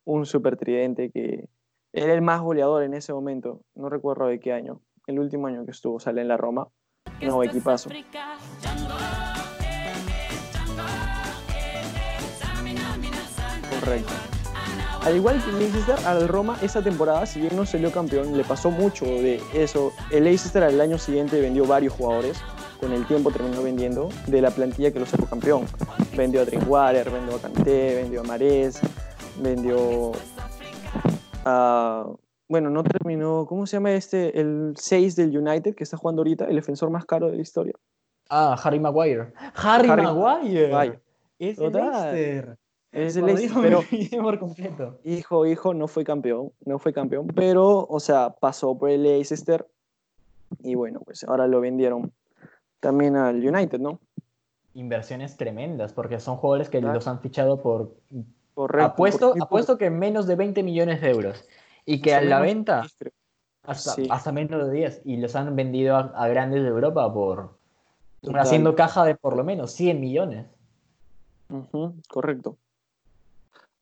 un 0.04 0.26
super 0.26 0.56
tridente 0.56 1.10
que 1.10 1.48
era 1.92 2.12
el 2.12 2.22
más 2.22 2.40
goleador 2.40 2.82
en 2.82 2.94
ese 2.94 3.12
momento. 3.12 3.62
No 3.74 3.88
recuerdo 3.88 4.26
de 4.26 4.40
qué 4.40 4.52
año. 4.52 4.80
El 5.06 5.18
último 5.18 5.46
año 5.46 5.64
que 5.64 5.70
estuvo 5.70 6.00
Salah 6.00 6.22
en 6.22 6.28
la 6.28 6.36
Roma. 6.36 6.68
No, 7.22 7.42
equipazo. 7.42 7.90
Correcto. 13.80 14.12
Al 15.04 15.16
igual 15.16 15.38
que 15.44 15.52
Leicester, 15.52 15.96
al 16.06 16.26
Roma 16.28 16.56
esa 16.62 16.82
temporada, 16.82 17.26
si 17.26 17.38
bien 17.38 17.54
no 17.54 17.66
salió 17.66 17.92
campeón, 17.92 18.36
le 18.36 18.42
pasó 18.42 18.70
mucho 18.70 19.04
de 19.04 19.38
eso. 19.52 19.92
El 20.10 20.24
Leicester 20.24 20.62
al 20.62 20.80
año 20.80 20.96
siguiente 20.96 21.38
vendió 21.42 21.66
varios 21.66 21.92
jugadores, 21.92 22.40
con 22.80 22.90
el 22.92 23.06
tiempo 23.06 23.30
terminó 23.30 23.62
vendiendo, 23.62 24.08
de 24.26 24.40
la 24.40 24.50
plantilla 24.50 24.92
que 24.92 25.00
lo 25.00 25.06
sacó 25.06 25.26
campeón. 25.26 25.66
Vendió 26.16 26.40
a 26.40 26.46
Drinkwater, 26.46 27.10
vendió 27.10 27.36
a 27.36 27.38
Kanté, 27.38 27.96
vendió 27.96 28.22
a 28.22 28.24
Mares, 28.24 28.80
vendió 29.40 30.12
a... 31.44 32.06
Bueno, 32.48 32.68
no 32.70 32.84
terminó, 32.84 33.46
¿cómo 33.46 33.66
se 33.66 33.76
llama 33.76 33.92
este? 33.92 34.38
El 34.38 34.74
6 34.76 35.16
del 35.16 35.36
United, 35.36 35.74
que 35.74 35.82
está 35.84 35.96
jugando 35.96 36.20
ahorita, 36.20 36.44
el 36.44 36.56
defensor 36.56 36.90
más 36.90 37.04
caro 37.06 37.28
de 37.30 37.36
la 37.36 37.42
historia. 37.42 37.72
Ah, 38.28 38.56
Harry 38.62 38.78
Maguire. 38.78 39.32
Harry, 39.54 39.88
Harry 39.88 40.02
Maguire. 40.02 40.68
Maguire. 40.72 41.00
Es 41.38 41.58
el. 41.58 41.72
Leicester. 41.72 42.56
Es 42.92 43.16
el 43.16 43.26
Leicester, 43.26 43.60
pero 43.62 43.80
por 44.22 44.38
completo. 44.38 44.98
hijo, 45.04 45.46
hijo, 45.46 45.74
no 45.74 45.88
fue 45.88 46.04
campeón, 46.04 46.52
no 46.64 46.78
fue 46.78 46.92
campeón, 46.92 47.26
pero, 47.28 47.86
o 47.88 47.98
sea, 47.98 48.30
pasó 48.30 48.78
por 48.78 48.90
el 48.90 49.02
Leicester 49.02 49.66
y 50.62 50.76
bueno, 50.76 51.00
pues 51.04 51.24
ahora 51.24 51.48
lo 51.48 51.60
vendieron 51.60 52.12
también 52.78 53.16
al 53.16 53.36
United, 53.44 53.80
¿no? 53.80 53.98
Inversiones 54.74 55.36
tremendas, 55.36 55.92
porque 55.92 56.20
son 56.20 56.36
jugadores 56.36 56.68
que 56.68 56.78
Claro. 56.80 56.94
los 56.94 57.08
han 57.08 57.20
fichado 57.20 57.60
por... 57.62 57.94
Correcto. 58.54 58.86
apuesto, 58.92 59.32
por- 59.32 59.42
apuesto 59.42 59.78
que 59.78 59.90
menos 59.90 60.26
de 60.26 60.36
20 60.36 60.62
millones 60.62 61.00
de 61.00 61.10
euros. 61.10 61.44
Y 61.84 62.00
que 62.00 62.14
hasta 62.14 62.26
a 62.26 62.28
la 62.30 62.40
venta 62.40 62.86
hasta, 63.62 63.90
Sí. 63.92 64.06
hasta 64.10 64.32
menos 64.32 64.66
de 64.68 64.72
10. 64.72 65.02
Y 65.04 65.16
los 65.16 65.34
han 65.36 65.54
vendido 65.56 65.96
a, 65.96 66.12
a 66.14 66.28
grandes 66.28 66.62
de 66.62 66.68
Europa 66.68 67.12
por... 67.12 67.58
Total. 68.20 68.40
Haciendo 68.40 68.74
caja 68.74 69.04
de 69.04 69.16
por 69.16 69.36
lo 69.36 69.44
menos 69.44 69.72
100 69.72 70.00
millones. 70.00 70.46
Correcto. 72.08 72.56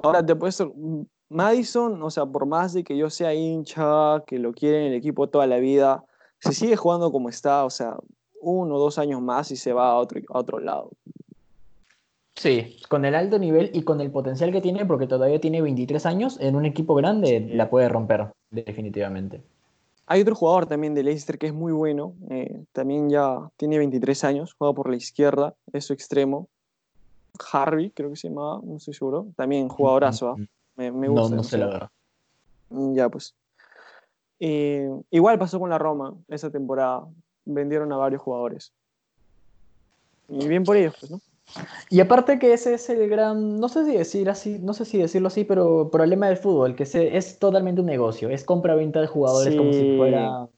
Ahora 0.02 0.24
te 0.24 0.34
puesto 0.34 0.72
Madison, 1.28 2.02
o 2.02 2.10
sea, 2.10 2.26
por 2.26 2.46
más 2.46 2.72
de 2.72 2.82
que 2.84 2.96
yo 2.96 3.08
sea 3.08 3.34
hincha, 3.34 4.22
que 4.26 4.38
lo 4.38 4.52
quiere 4.52 4.80
en 4.86 4.92
el 4.92 4.98
equipo 4.98 5.28
toda 5.28 5.46
la 5.46 5.58
vida, 5.58 6.04
se 6.40 6.52
sigue 6.52 6.76
jugando 6.76 7.12
como 7.12 7.28
está, 7.28 7.64
o 7.64 7.70
sea, 7.70 7.96
uno 8.40 8.74
o 8.74 8.78
dos 8.80 8.98
años 8.98 9.20
más 9.22 9.50
y 9.52 9.56
se 9.56 9.72
va 9.72 9.90
a 9.90 9.94
otro, 9.94 10.20
a 10.30 10.38
otro 10.38 10.58
lado. 10.58 10.90
Sí, 12.34 12.78
con 12.88 13.04
el 13.04 13.14
alto 13.14 13.38
nivel 13.38 13.70
y 13.74 13.82
con 13.82 14.00
el 14.00 14.10
potencial 14.10 14.52
que 14.52 14.60
tiene, 14.60 14.86
porque 14.86 15.06
todavía 15.06 15.40
tiene 15.40 15.60
23 15.60 16.06
años, 16.06 16.38
en 16.40 16.56
un 16.56 16.64
equipo 16.64 16.94
grande 16.94 17.46
Sí. 17.48 17.54
la 17.54 17.68
puede 17.68 17.88
romper, 17.88 18.28
definitivamente. 18.50 19.42
Hay 20.06 20.22
otro 20.22 20.34
jugador 20.34 20.66
también 20.66 20.94
de 20.94 21.02
Leicester 21.02 21.38
que 21.38 21.46
es 21.46 21.54
muy 21.54 21.72
bueno, 21.72 22.14
eh, 22.30 22.64
también 22.72 23.08
ya 23.10 23.50
tiene 23.56 23.78
23 23.78 24.24
años, 24.24 24.54
juega 24.58 24.74
por 24.74 24.88
la 24.90 24.96
izquierda, 24.96 25.54
es 25.72 25.84
su 25.84 25.92
extremo. 25.92 26.48
Harvey, 27.52 27.90
creo 27.90 28.10
que 28.10 28.16
se 28.16 28.28
llamaba, 28.28 28.60
no 28.62 28.76
estoy 28.76 28.92
seguro. 28.94 29.26
También 29.36 29.68
jugadorazo, 29.68 30.30
¿ah? 30.30 30.36
me, 30.76 30.90
me 30.90 31.06
no, 31.08 31.12
gusta. 31.14 31.36
no 31.36 31.42
sé 31.42 31.58
la 31.58 31.66
verdad. 31.66 31.90
Mm, 32.70 32.94
Ya, 32.94 33.08
pues. 33.08 33.34
Eh, 34.40 34.90
igual 35.10 35.38
pasó 35.38 35.60
con 35.60 35.70
la 35.70 35.78
Roma 35.78 36.14
esa 36.28 36.50
temporada. 36.50 37.06
Vendieron 37.44 37.92
a 37.92 37.96
varios 37.96 38.20
jugadores. 38.20 38.72
Y 40.28 40.46
bien 40.48 40.64
por 40.64 40.76
ellos, 40.76 40.94
pues, 40.98 41.10
¿no? 41.12 41.20
Y 41.90 42.00
aparte 42.00 42.38
que 42.38 42.52
ese 42.52 42.74
es 42.74 42.88
el 42.88 43.08
gran, 43.08 43.60
no 43.60 43.68
sé 43.68 43.84
si 43.84 43.96
decir 43.96 44.30
así, 44.30 44.58
no 44.58 44.72
sé 44.72 44.84
si 44.84 44.98
decirlo 44.98 45.28
así, 45.28 45.44
pero 45.44 45.90
problema 45.90 46.28
del 46.28 46.36
fútbol, 46.36 46.74
que 46.74 46.86
se, 46.86 47.16
es 47.16 47.38
totalmente 47.38 47.80
un 47.80 47.86
negocio, 47.86 48.30
es 48.30 48.44
compra-venta 48.44 49.00
de 49.00 49.06
jugadores 49.06 49.54
como 49.54 49.72
si 49.72 49.96
fuera, 49.96 50.48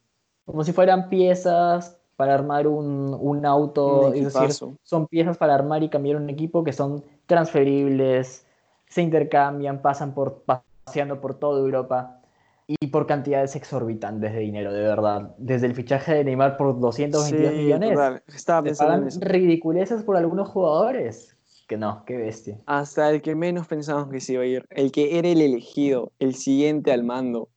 como 0.44 0.62
si 0.62 0.72
fueran 0.72 1.08
piezas 1.08 1.98
para 2.16 2.34
armar 2.34 2.68
un, 2.68 3.16
un 3.18 3.44
auto, 3.44 4.08
Un 4.08 4.14
es 4.14 4.24
decir, 4.24 4.42
equipazo. 4.42 4.76
son 4.84 5.06
piezas 5.08 5.36
para 5.36 5.54
armar 5.54 5.82
y 5.82 5.88
cambiar 5.88 6.16
un 6.16 6.30
equipo 6.30 6.62
que 6.62 6.72
son 6.72 7.02
transferibles, 7.26 8.46
se 8.86 9.02
intercambian, 9.02 9.82
pasan 9.82 10.14
por 10.14 10.44
paseando 10.44 11.20
por 11.20 11.34
toda 11.34 11.58
Europa 11.60 12.20
y 12.66 12.86
por 12.86 13.06
cantidades 13.06 13.56
exorbitantes 13.56 14.32
de 14.32 14.40
dinero, 14.40 14.72
de 14.72 14.82
verdad. 14.82 15.34
Desde 15.38 15.66
el 15.66 15.74
fichaje 15.74 16.14
de 16.14 16.24
Neymar 16.24 16.56
por 16.56 16.78
222 16.80 17.50
Sí, 17.52 17.58
millones. 17.58 18.22
Estaba 18.28 18.62
pensando 18.62 19.08
ridiculeces 19.20 20.02
por 20.02 20.16
algunos 20.16 20.48
jugadores. 20.48 21.36
Que 21.66 21.76
no, 21.76 22.04
qué 22.04 22.16
bestia. 22.16 22.60
Hasta 22.66 23.10
el 23.10 23.22
que 23.22 23.34
menos 23.34 23.66
pensábamos 23.66 24.10
que 24.10 24.20
se 24.20 24.34
iba 24.34 24.42
a 24.42 24.46
ir, 24.46 24.66
el 24.70 24.92
que 24.92 25.18
era 25.18 25.28
el 25.28 25.40
elegido, 25.40 26.12
el 26.18 26.34
siguiente 26.34 26.92
al 26.92 27.04
mando, 27.04 27.48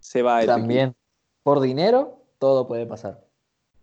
se 0.00 0.22
va 0.22 0.38
del 0.38 0.46
También, 0.46 0.94
por 1.42 1.60
dinero, 1.60 2.22
todo 2.38 2.68
puede 2.68 2.86
pasar. 2.86 3.24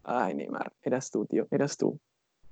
Ay, 0.03 0.33
Neymar, 0.35 0.71
eras 0.81 1.11
tú, 1.11 1.25
tío, 1.25 1.47
eras 1.51 1.77
tú. 1.77 1.99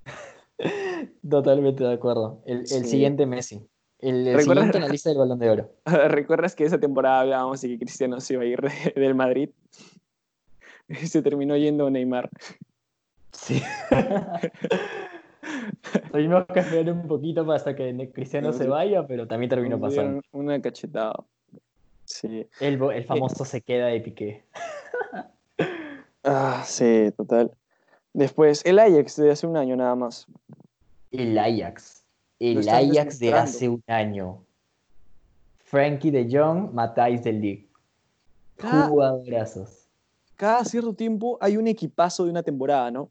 Totalmente 1.30 1.84
de 1.84 1.94
acuerdo. 1.94 2.42
El, 2.46 2.60
el 2.60 2.86
siguiente 2.86 3.26
Messi. 3.26 3.66
El, 4.04 4.28
el 4.28 4.36
¿Recuerdas- 4.36 4.44
siguiente 4.66 4.78
en 4.80 4.84
la 4.84 4.89
lista 4.89 5.10
del 5.10 5.18
Balón 5.20 5.39
de 5.39 5.50
Oro. 5.50 5.70
¿Recuerdas 5.86 6.56
que 6.56 6.66
esa 6.66 6.78
temporada 6.80 7.22
hablábamos 7.22 7.62
de 7.62 7.70
que 7.70 7.80
Cristiano 7.80 8.20
se 8.20 8.34
iba 8.34 8.44
a 8.44 8.46
ir 8.46 8.60
de- 8.62 8.94
del 9.00 9.16
Madrid? 9.16 9.50
Y 10.89 10.96
se 11.08 11.22
terminó 11.22 11.56
yendo 11.56 11.89
Neymar. 11.89 12.30
Sí. 13.32 13.62
Tuvimos 16.12 16.46
que 16.54 16.60
esperar 16.60 16.94
un 16.94 17.08
poquito 17.08 17.50
hasta 17.52 17.76
que 17.76 18.12
Cristiano 18.13 18.54
se 18.54 18.68
vaya, 18.68 19.06
pero 19.08 19.28
también 19.28 19.50
terminó 19.50 19.80
pasando. 19.80 20.22
Una 20.32 20.62
cachetada. 20.62 21.16
Sí. 22.06 22.48
El, 22.60 22.82
el 22.82 23.04
famoso 23.06 23.46
se 23.46 23.62
queda 23.62 23.88
de 23.88 24.02
Piqué. 24.02 24.44
Ah, 26.24 26.63
sí, 26.66 27.12
total. 27.18 27.52
Después, 28.13 28.62
el 28.66 28.80
Ajax 28.80 29.16
de 29.18 29.32
hace 29.32 29.48
un 29.48 29.58
año 29.58 29.76
nada 29.76 29.96
más. 29.96 30.28
El 31.12 31.38
Ajax. 31.38 32.03
El 32.52 32.68
Ajax 32.68 33.20
de 33.20 33.34
hace 33.34 33.70
un 33.70 33.82
año. 33.88 34.44
Frankie 35.64 36.12
de 36.12 36.28
Jong, 36.30 36.74
Matthijs 36.74 37.24
de 37.24 37.32
Ligt. 37.34 37.72
Cada, 38.58 38.88
Jugadorazos. 38.88 39.88
cada 40.36 40.66
cierto 40.66 40.94
tiempo 40.94 41.38
hay 41.42 41.56
un 41.58 41.68
equipazo 41.68 42.26
de 42.26 42.32
una 42.32 42.44
temporada, 42.44 42.92
¿no? 42.92 43.10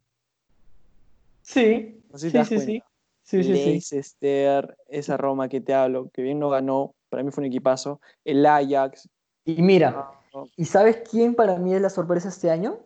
Sí, 1.40 2.00
No 2.12 2.18
sé 2.18 2.26
si 2.26 2.28
sí, 2.28 2.32
te 2.32 2.38
das 2.38 2.48
sí, 2.48 2.54
cuenta. 2.56 2.72
sí. 2.72 2.82
Sí, 3.24 3.42
sí, 3.44 3.54
sí. 3.56 3.64
Leicester, 3.70 4.76
esa 4.88 5.16
Roma 5.16 5.48
que 5.48 5.60
te 5.60 5.72
hablo, 5.72 6.10
que 6.12 6.22
bien 6.22 6.38
no 6.38 6.50
ganó, 6.50 6.94
para 7.08 7.22
mí 7.22 7.30
fue 7.30 7.42
un 7.42 7.46
equipazo. 7.46 8.00
El 8.24 8.44
Ajax. 8.44 9.08
Y 9.44 9.62
mira, 9.62 9.94
ah, 10.34 10.44
¿y 10.56 10.64
sabes 10.66 11.02
quién 11.10 11.34
para 11.34 11.56
mí 11.58 11.72
es 11.74 11.80
la 11.80 11.88
sorpresa 11.90 12.28
este 12.28 12.50
año? 12.50 12.80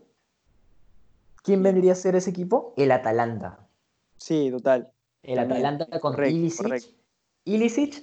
¿Quién 1.43 1.63
vendría 1.63 1.93
a 1.93 1.97
ser 1.97 2.15
ese 2.17 2.31
equipo? 2.31 2.73
El 2.77 2.93
Atalanta. 2.93 3.67
Sí, 4.19 4.51
total. 4.51 4.93
El 5.27 5.37
También. 5.37 5.67
Atalanta 5.67 6.01
con 6.01 6.13
Correcto, 6.13 6.37
Ilicic. 6.37 6.63
correcto. 6.63 6.89
Ilicic 7.45 8.03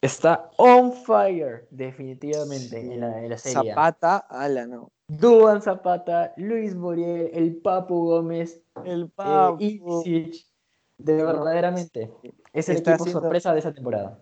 está 0.00 0.50
on 0.56 0.92
fire, 0.92 1.66
definitivamente, 1.70 2.80
en 2.80 3.00
la, 3.00 3.22
en 3.22 3.30
la 3.30 3.38
serie. 3.38 3.70
Zapata, 3.70 4.16
ala, 4.28 4.66
no. 4.66 4.90
Duan 5.08 5.62
Zapata, 5.62 6.32
Luis 6.36 6.74
Muriel, 6.74 7.30
el 7.32 7.56
Papu 7.56 8.06
Gómez, 8.06 8.60
El 8.84 9.02
eh, 9.04 9.08
Papu. 9.14 9.62
Ilicic. 9.62 10.44
De 10.98 11.14
verdaderamente, 11.22 12.10
es 12.54 12.70
el 12.70 12.76
Está 12.76 12.92
equipo 12.92 13.04
haciendo- 13.04 13.20
sorpresa 13.20 13.52
de 13.52 13.58
esa 13.58 13.72
temporada. 13.74 14.18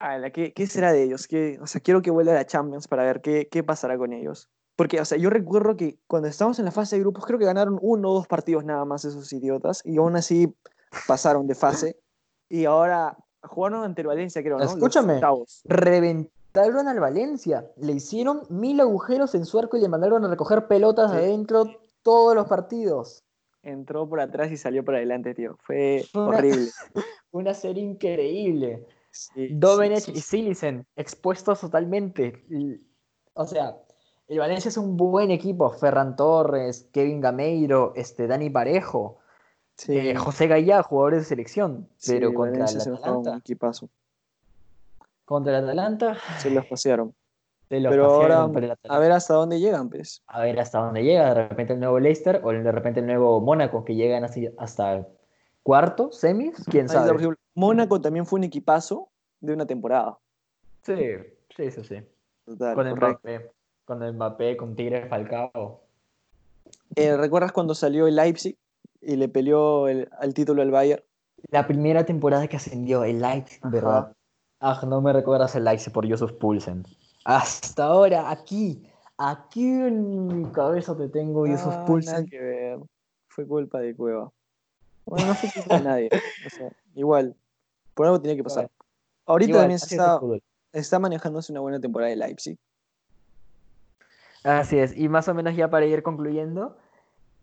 Ala, 0.00 0.30
¿qué, 0.30 0.52
qué 0.52 0.66
será 0.66 0.92
de 0.92 1.04
ellos? 1.04 1.28
¿Qué, 1.28 1.58
o 1.62 1.66
sea, 1.68 1.80
quiero 1.80 2.02
que 2.02 2.10
vuelva 2.10 2.32
a 2.32 2.36
la 2.36 2.46
Champions 2.46 2.88
para 2.88 3.04
ver 3.04 3.20
qué, 3.20 3.48
qué 3.48 3.62
pasará 3.62 3.96
con 3.98 4.12
ellos. 4.12 4.48
Porque, 4.74 5.00
o 5.00 5.04
sea, 5.04 5.18
yo 5.18 5.28
recuerdo 5.30 5.76
que 5.76 5.98
cuando 6.06 6.26
estábamos 6.28 6.58
en 6.58 6.64
la 6.64 6.70
fase 6.70 6.96
de 6.96 7.02
grupos, 7.02 7.26
creo 7.26 7.38
que 7.38 7.44
ganaron 7.44 7.78
uno 7.82 8.10
o 8.10 8.14
dos 8.14 8.26
partidos 8.26 8.64
nada 8.64 8.84
más 8.86 9.04
esos 9.04 9.30
idiotas, 9.32 9.82
y 9.84 9.98
aún 9.98 10.16
así 10.16 10.52
pasaron 11.06 11.46
de 11.46 11.54
fase. 11.54 11.96
Y 12.48 12.64
ahora 12.64 13.16
jugaron 13.42 13.84
ante 13.84 14.02
el 14.02 14.08
Valencia, 14.08 14.42
creo, 14.42 14.58
¿no? 14.58 14.64
Escúchame. 14.64 15.20
Reventaron 15.64 16.88
al 16.88 17.00
Valencia, 17.00 17.70
le 17.76 17.92
hicieron 17.92 18.42
mil 18.48 18.80
agujeros 18.80 19.34
en 19.34 19.44
su 19.46 19.58
arco 19.58 19.76
y 19.76 19.80
le 19.80 19.88
mandaron 19.88 20.24
a 20.24 20.28
recoger 20.28 20.66
pelotas 20.66 21.10
Sí. 21.12 21.16
adentro 21.16 21.64
todos 22.02 22.34
los 22.34 22.46
partidos. 22.48 23.22
Entró 23.62 24.08
por 24.08 24.20
atrás 24.20 24.50
y 24.50 24.56
salió 24.56 24.84
por 24.84 24.94
adelante, 24.96 25.34
tío. 25.34 25.56
Fue 25.60 26.04
una- 26.14 26.24
horrible. 26.38 26.70
Una 27.32 27.54
serie 27.54 27.82
increíble. 27.84 28.86
Sí, 29.12 29.48
Domenech 29.52 30.00
sí, 30.04 30.12
y. 30.14 30.20
Silicen 30.20 30.86
expuestos 30.96 31.60
totalmente. 31.60 32.44
O 33.34 33.46
sea, 33.46 33.76
el 34.28 34.38
Valencia 34.38 34.68
es 34.68 34.76
un 34.76 34.96
buen 34.96 35.30
equipo. 35.30 35.70
Ferran 35.70 36.16
Torres, 36.16 36.88
Kevin 36.92 37.20
Gameiro, 37.20 37.92
este, 37.94 38.26
Dani 38.26 38.50
Parejo, 38.50 39.18
Sí, 39.80 39.96
eh, 39.96 40.14
José 40.14 40.46
Gallá, 40.46 40.82
jugadores 40.82 41.20
de 41.20 41.24
selección. 41.24 41.88
sí, 41.96 42.12
Pero 42.12 42.34
contra 42.34 42.56
el 42.58 42.64
Valencia 42.64 42.82
fue 42.82 42.92
un 42.92 42.98
Atalanta, 42.98 43.36
equipazo. 43.38 43.88
contra 45.24 45.56
el 45.58 45.64
Atalanta, 45.64 46.16
Se 46.38 46.50
los 46.50 46.66
pasearon. 46.66 47.14
se 47.68 47.80
los 47.80 47.90
Pero 47.90 48.02
pasearon 48.08 48.32
ahora, 48.32 48.58
el 48.58 48.70
Atalanta. 48.72 48.94
a 48.94 48.98
ver 48.98 49.12
hasta 49.12 49.34
dónde 49.34 49.58
llegan, 49.58 49.88
pues. 49.88 50.22
a 50.26 50.40
ver 50.42 50.60
hasta 50.60 50.80
dónde 50.80 51.02
llega. 51.02 51.32
De 51.34 51.48
repente 51.48 51.72
el 51.72 51.80
nuevo 51.80 51.98
Leicester 51.98 52.40
o 52.44 52.50
de 52.52 52.72
repente 52.72 53.00
el 53.00 53.06
nuevo 53.06 53.40
Mónaco 53.40 53.84
que 53.84 53.94
llegan 53.94 54.22
así 54.24 54.48
hasta 54.58 55.06
cuarto, 55.62 56.12
semis, 56.12 56.62
quién 56.70 56.82
Ahí 56.90 56.96
sabe. 56.96 57.34
Mónaco 57.54 58.00
también 58.00 58.26
fue 58.26 58.38
un 58.38 58.44
equipazo 58.44 59.08
de 59.40 59.54
una 59.54 59.66
temporada. 59.66 60.18
Sí, 60.82 60.94
sí, 61.56 61.70
sí, 61.70 61.84
sí. 61.84 61.96
Total, 62.44 62.74
Con 62.74 62.90
correcto. 62.90 63.06
Mbappé, 63.22 63.50
con 63.86 64.10
Mbappé, 64.16 64.56
con 64.58 64.74
Tigre 64.76 65.06
Falcao. 65.08 65.80
Eh, 66.96 67.16
¿Recuerdas 67.16 67.52
cuando 67.52 67.74
salió 67.74 68.06
el 68.06 68.16
Leipzig 68.16 68.58
y 69.00 69.16
le 69.16 69.28
peleó 69.28 69.88
el, 69.88 70.08
al 70.18 70.34
título 70.34 70.62
al 70.62 70.70
Bayern? 70.70 71.02
La 71.50 71.66
primera 71.66 72.04
temporada 72.04 72.46
que 72.48 72.56
ascendió, 72.56 73.04
el 73.04 73.20
Leipzig. 73.20 73.60
¿verdad? 73.64 74.12
Ah, 74.60 74.80
no 74.86 75.00
me 75.00 75.12
recuerdas 75.12 75.54
el 75.56 75.64
Leipzig 75.64 75.92
por 75.92 76.08
Joseph 76.08 76.32
Poulsen. 76.32 76.84
Hasta 77.24 77.84
ahora, 77.84 78.30
aquí, 78.30 78.82
aquí 79.16 79.64
en 79.64 80.26
mi 80.26 80.50
cabeza 80.52 80.96
te 80.96 81.08
tengo 81.08 81.46
Joseph 81.46 81.66
Ah, 81.66 81.70
nada 81.76 81.84
Poulsen. 81.86 82.26
que 82.26 82.38
ver. 82.38 82.78
Fue 83.28 83.46
culpa 83.46 83.80
de 83.80 83.94
Cueva. 83.94 84.30
Bueno, 85.06 85.26
no 85.28 85.34
fue 85.34 85.50
culpa 85.52 85.78
de 85.78 85.84
nadie. 85.84 86.10
O 86.46 86.50
sea, 86.50 86.70
igual, 86.94 87.34
por 87.94 88.06
algo 88.06 88.20
tenía 88.20 88.36
que 88.36 88.44
pasar. 88.44 88.70
Ahorita 89.26 89.50
Igual, 89.50 89.62
también 89.62 89.78
se 89.78 89.86
es 89.86 89.92
el 89.92 89.98
está, 89.98 90.20
está 90.72 90.98
manejándose 90.98 91.52
una 91.52 91.60
buena 91.60 91.80
temporada 91.80 92.10
de 92.10 92.16
Leipzig. 92.16 92.58
Así 94.42 94.78
es, 94.78 94.96
y 94.96 95.08
más 95.08 95.28
o 95.28 95.34
menos 95.34 95.54
ya 95.54 95.68
para 95.68 95.84
ir 95.86 96.02
concluyendo, 96.02 96.76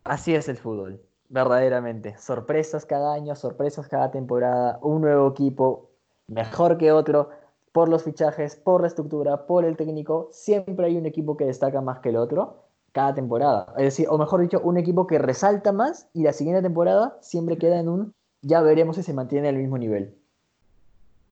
así 0.04 0.34
es 0.34 0.50
el 0.50 0.58
fútbol, 0.58 1.00
verdaderamente. 1.30 2.18
Sorpresas 2.18 2.86
cada 2.86 3.14
año, 3.14 3.36
sorpresas 3.36 3.88
cada 3.88 4.12
temporada, 4.12 4.80
un 4.82 5.02
nuevo 5.02 5.30
equipo 5.30 5.90
mejor 6.28 6.78
que 6.78 6.92
otro, 6.92 7.30
por 7.72 7.90
los 7.90 8.04
fichajes, 8.04 8.56
por 8.56 8.82
la 8.82 8.88
estructura, 8.88 9.46
por 9.46 9.66
el 9.66 9.78
técnico, 9.78 10.30
siempre 10.32 10.88
hay 10.88 10.98
un 10.98 11.06
equipo 11.06 11.38
que 11.38 11.46
destaca 11.46 11.82
más 11.82 12.00
que 12.00 12.10
el 12.10 12.18
otro 12.18 12.64
cada 12.92 13.14
temporada. 13.14 13.74
Es 13.78 13.84
decir, 13.84 14.08
o 14.10 14.18
mejor 14.18 14.42
dicho, 14.42 14.60
un 14.62 14.78
equipo 14.78 15.06
que 15.06 15.20
resalta 15.20 15.72
más 15.72 16.10
y 16.14 16.24
la 16.24 16.34
siguiente 16.34 16.64
temporada 16.64 17.18
siempre 17.22 17.58
queda 17.58 17.80
en 17.80 17.90
un, 17.90 18.14
ya 18.42 18.62
veremos 18.62 18.96
si 18.96 19.04
se 19.04 19.14
mantiene 19.14 19.50
al 19.50 19.58
mismo 19.58 19.78
nivel. 19.78 20.16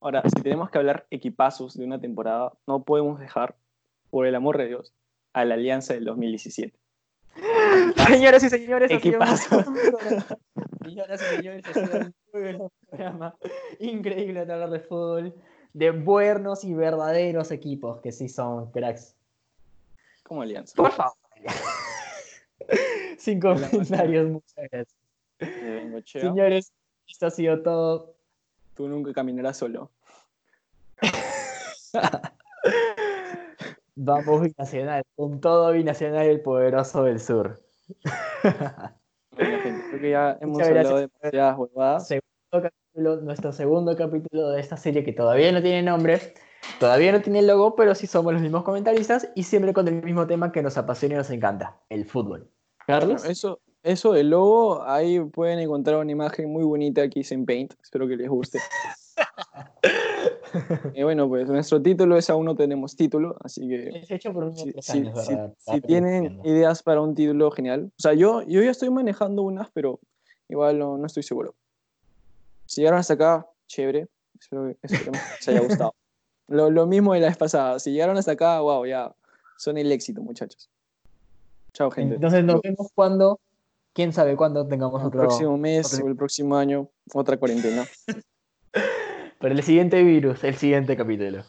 Ahora, 0.01 0.21
si 0.23 0.41
tenemos 0.41 0.69
que 0.69 0.77
hablar 0.77 1.07
equipazos 1.09 1.75
de 1.75 1.83
una 1.83 1.99
temporada, 1.99 2.53
no 2.67 2.83
podemos 2.83 3.19
dejar, 3.19 3.55
por 4.11 4.27
el 4.27 4.35
amor 4.35 4.59
de 4.59 4.67
Dios, 4.67 4.93
a 5.33 5.45
la 5.45 5.55
Alianza 5.55 5.95
del 5.95 6.05
2017. 6.05 6.77
Señoras 8.07 8.43
y 8.43 8.49
señores, 8.49 8.91
Equipazo. 8.91 9.63
Señoras 10.83 11.21
y 11.21 11.35
señores, 11.35 11.65
ha 11.67 11.73
sido 11.73 11.99
un 11.99 12.13
muy 12.33 12.41
buen 12.41 12.69
programa. 12.89 13.35
Increíble 13.79 14.39
hablar 14.41 14.69
de 14.69 14.79
fútbol, 14.79 15.33
de 15.73 15.91
buenos 15.91 16.63
y 16.63 16.73
verdaderos 16.73 17.51
equipos 17.51 17.99
que 18.01 18.11
sí 18.11 18.29
son 18.29 18.71
cracks. 18.71 19.15
Como 20.23 20.41
Alianza. 20.41 20.73
Por 20.75 20.91
favor. 20.91 21.15
Sin 23.17 23.39
comentarios, 23.39 24.29
muchas 24.29 24.69
gracias. 24.71 24.95
Señores, 26.05 26.71
esto 27.07 27.27
ha 27.27 27.31
sido 27.31 27.61
todo. 27.61 28.15
tú 28.75 28.87
nunca 28.87 29.13
caminarás 29.13 29.57
solo. 29.57 29.91
Vamos 33.95 34.41
binacional, 34.41 35.03
con 35.15 35.39
todo 35.39 35.71
binacional 35.71 36.25
el 36.25 36.41
poderoso 36.41 37.03
del 37.03 37.19
sur. 37.19 37.63
Bueno, 38.43 39.59
gente, 39.61 39.83
creo 39.89 40.01
que 40.01 40.09
ya 40.09 40.37
hemos 40.41 40.57
Muchas 40.57 40.67
hablado 40.69 40.97
de 40.97 41.07
demasiadas 41.07 41.57
huevadas. 41.57 42.07
segundo 42.07 42.69
capítulo, 42.69 43.21
nuestro 43.21 43.51
segundo 43.51 43.95
capítulo 43.95 44.49
de 44.49 44.59
esta 44.59 44.77
serie 44.77 45.03
que 45.03 45.13
todavía 45.13 45.51
no 45.51 45.61
tiene 45.61 45.81
nombre, 45.81 46.33
todavía 46.79 47.11
no 47.11 47.21
tiene 47.21 47.41
logo, 47.41 47.75
pero 47.75 47.95
sí 47.95 48.05
somos 48.07 48.33
los 48.33 48.41
mismos 48.41 48.63
comentaristas 48.63 49.29
y 49.35 49.43
siempre 49.43 49.73
con 49.73 49.87
el 49.87 50.03
mismo 50.03 50.27
tema 50.27 50.51
que 50.51 50.61
nos 50.61 50.77
apasiona 50.77 51.15
y 51.15 51.17
nos 51.17 51.29
encanta, 51.29 51.81
el 51.89 52.05
fútbol. 52.05 52.51
Carlos, 52.87 53.21
Bueno, 53.21 53.31
eso, 53.31 53.59
eso 53.83 54.13
del 54.13 54.29
logo, 54.29 54.83
ahí 54.83 55.19
pueden 55.19 55.59
encontrar 55.59 55.97
una 55.97 56.11
imagen 56.11 56.51
muy 56.51 56.63
bonita 56.63 57.09
que 57.09 57.21
hice 57.21 57.33
en 57.33 57.45
Paint. 57.45 57.73
Espero 57.81 58.07
que 58.07 58.17
les 58.17 58.29
guste. 58.29 58.59
y 60.93 61.03
bueno, 61.03 61.27
pues 61.27 61.47
nuestro 61.47 61.81
título 61.81 62.15
es 62.17 62.29
Aún 62.29 62.45
no 62.45 62.55
tenemos 62.55 62.95
título, 62.95 63.35
así 63.41 63.67
que 63.67 63.89
es 63.89 64.09
hecho 64.11 64.31
por 64.33 64.43
unos 64.45 64.59
si, 64.61 64.71
tres 64.71 64.89
años, 64.89 65.25
si- 65.25 65.33
si 65.57 65.81
tienen 65.81 66.39
ideas 66.43 66.81
para 66.83 67.01
un 67.01 67.13
título 67.15 67.51
genial. 67.51 67.91
O 67.97 68.01
sea, 68.01 68.13
yo, 68.13 68.41
yo 68.43 68.61
ya 68.63 68.71
estoy 68.71 68.89
manejando 68.89 69.41
unas, 69.43 69.69
pero 69.71 69.99
igual 70.47 70.79
no, 70.79 70.97
no 70.97 71.05
estoy 71.05 71.23
seguro. 71.23 71.55
Si 72.67 72.81
llegaron 72.81 72.99
hasta 72.99 73.13
acá, 73.15 73.47
chévere. 73.67 74.07
Espero 74.39 74.65
que 74.67 74.77
esperemos 74.83 75.21
que 75.21 75.29
les 75.39 75.47
haya 75.49 75.59
gustado. 75.61 75.93
Lo, 76.47 76.69
lo 76.69 76.85
mismo 76.85 77.13
de 77.15 77.21
la 77.21 77.27
vez 77.27 77.37
pasada. 77.37 77.79
Si 77.79 77.91
llegaron 77.91 78.17
hasta 78.17 78.33
acá, 78.33 78.59
wow, 78.59 78.85
ya 78.85 79.15
son 79.57 79.77
el 79.79 79.91
éxito, 79.91 80.21
muchachos. 80.21 80.69
Chao, 81.73 81.89
gente. 81.89 82.15
Entonces 82.15 82.43
nos 82.43 82.61
vemos 82.61 82.89
cuando, 82.93 83.39
quién 83.93 84.13
sabe 84.13 84.35
cuándo 84.37 84.67
tengamos 84.67 85.01
el 85.01 85.07
otro, 85.07 85.21
próximo 85.21 85.57
mes 85.57 85.91
otro- 85.91 86.05
o 86.05 86.07
el 86.07 86.15
próximo 86.15 86.55
año, 86.55 86.87
otra 87.15 87.37
cuarentena. 87.37 87.87
para 89.45 89.53
el 89.53 89.61
siguiente 89.61 90.03
virus, 90.03 90.43
el 90.43 90.55
siguiente 90.55 90.97
capítulo. 90.97 91.43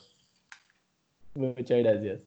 Muchas 1.34 1.78
gracias. 1.78 2.20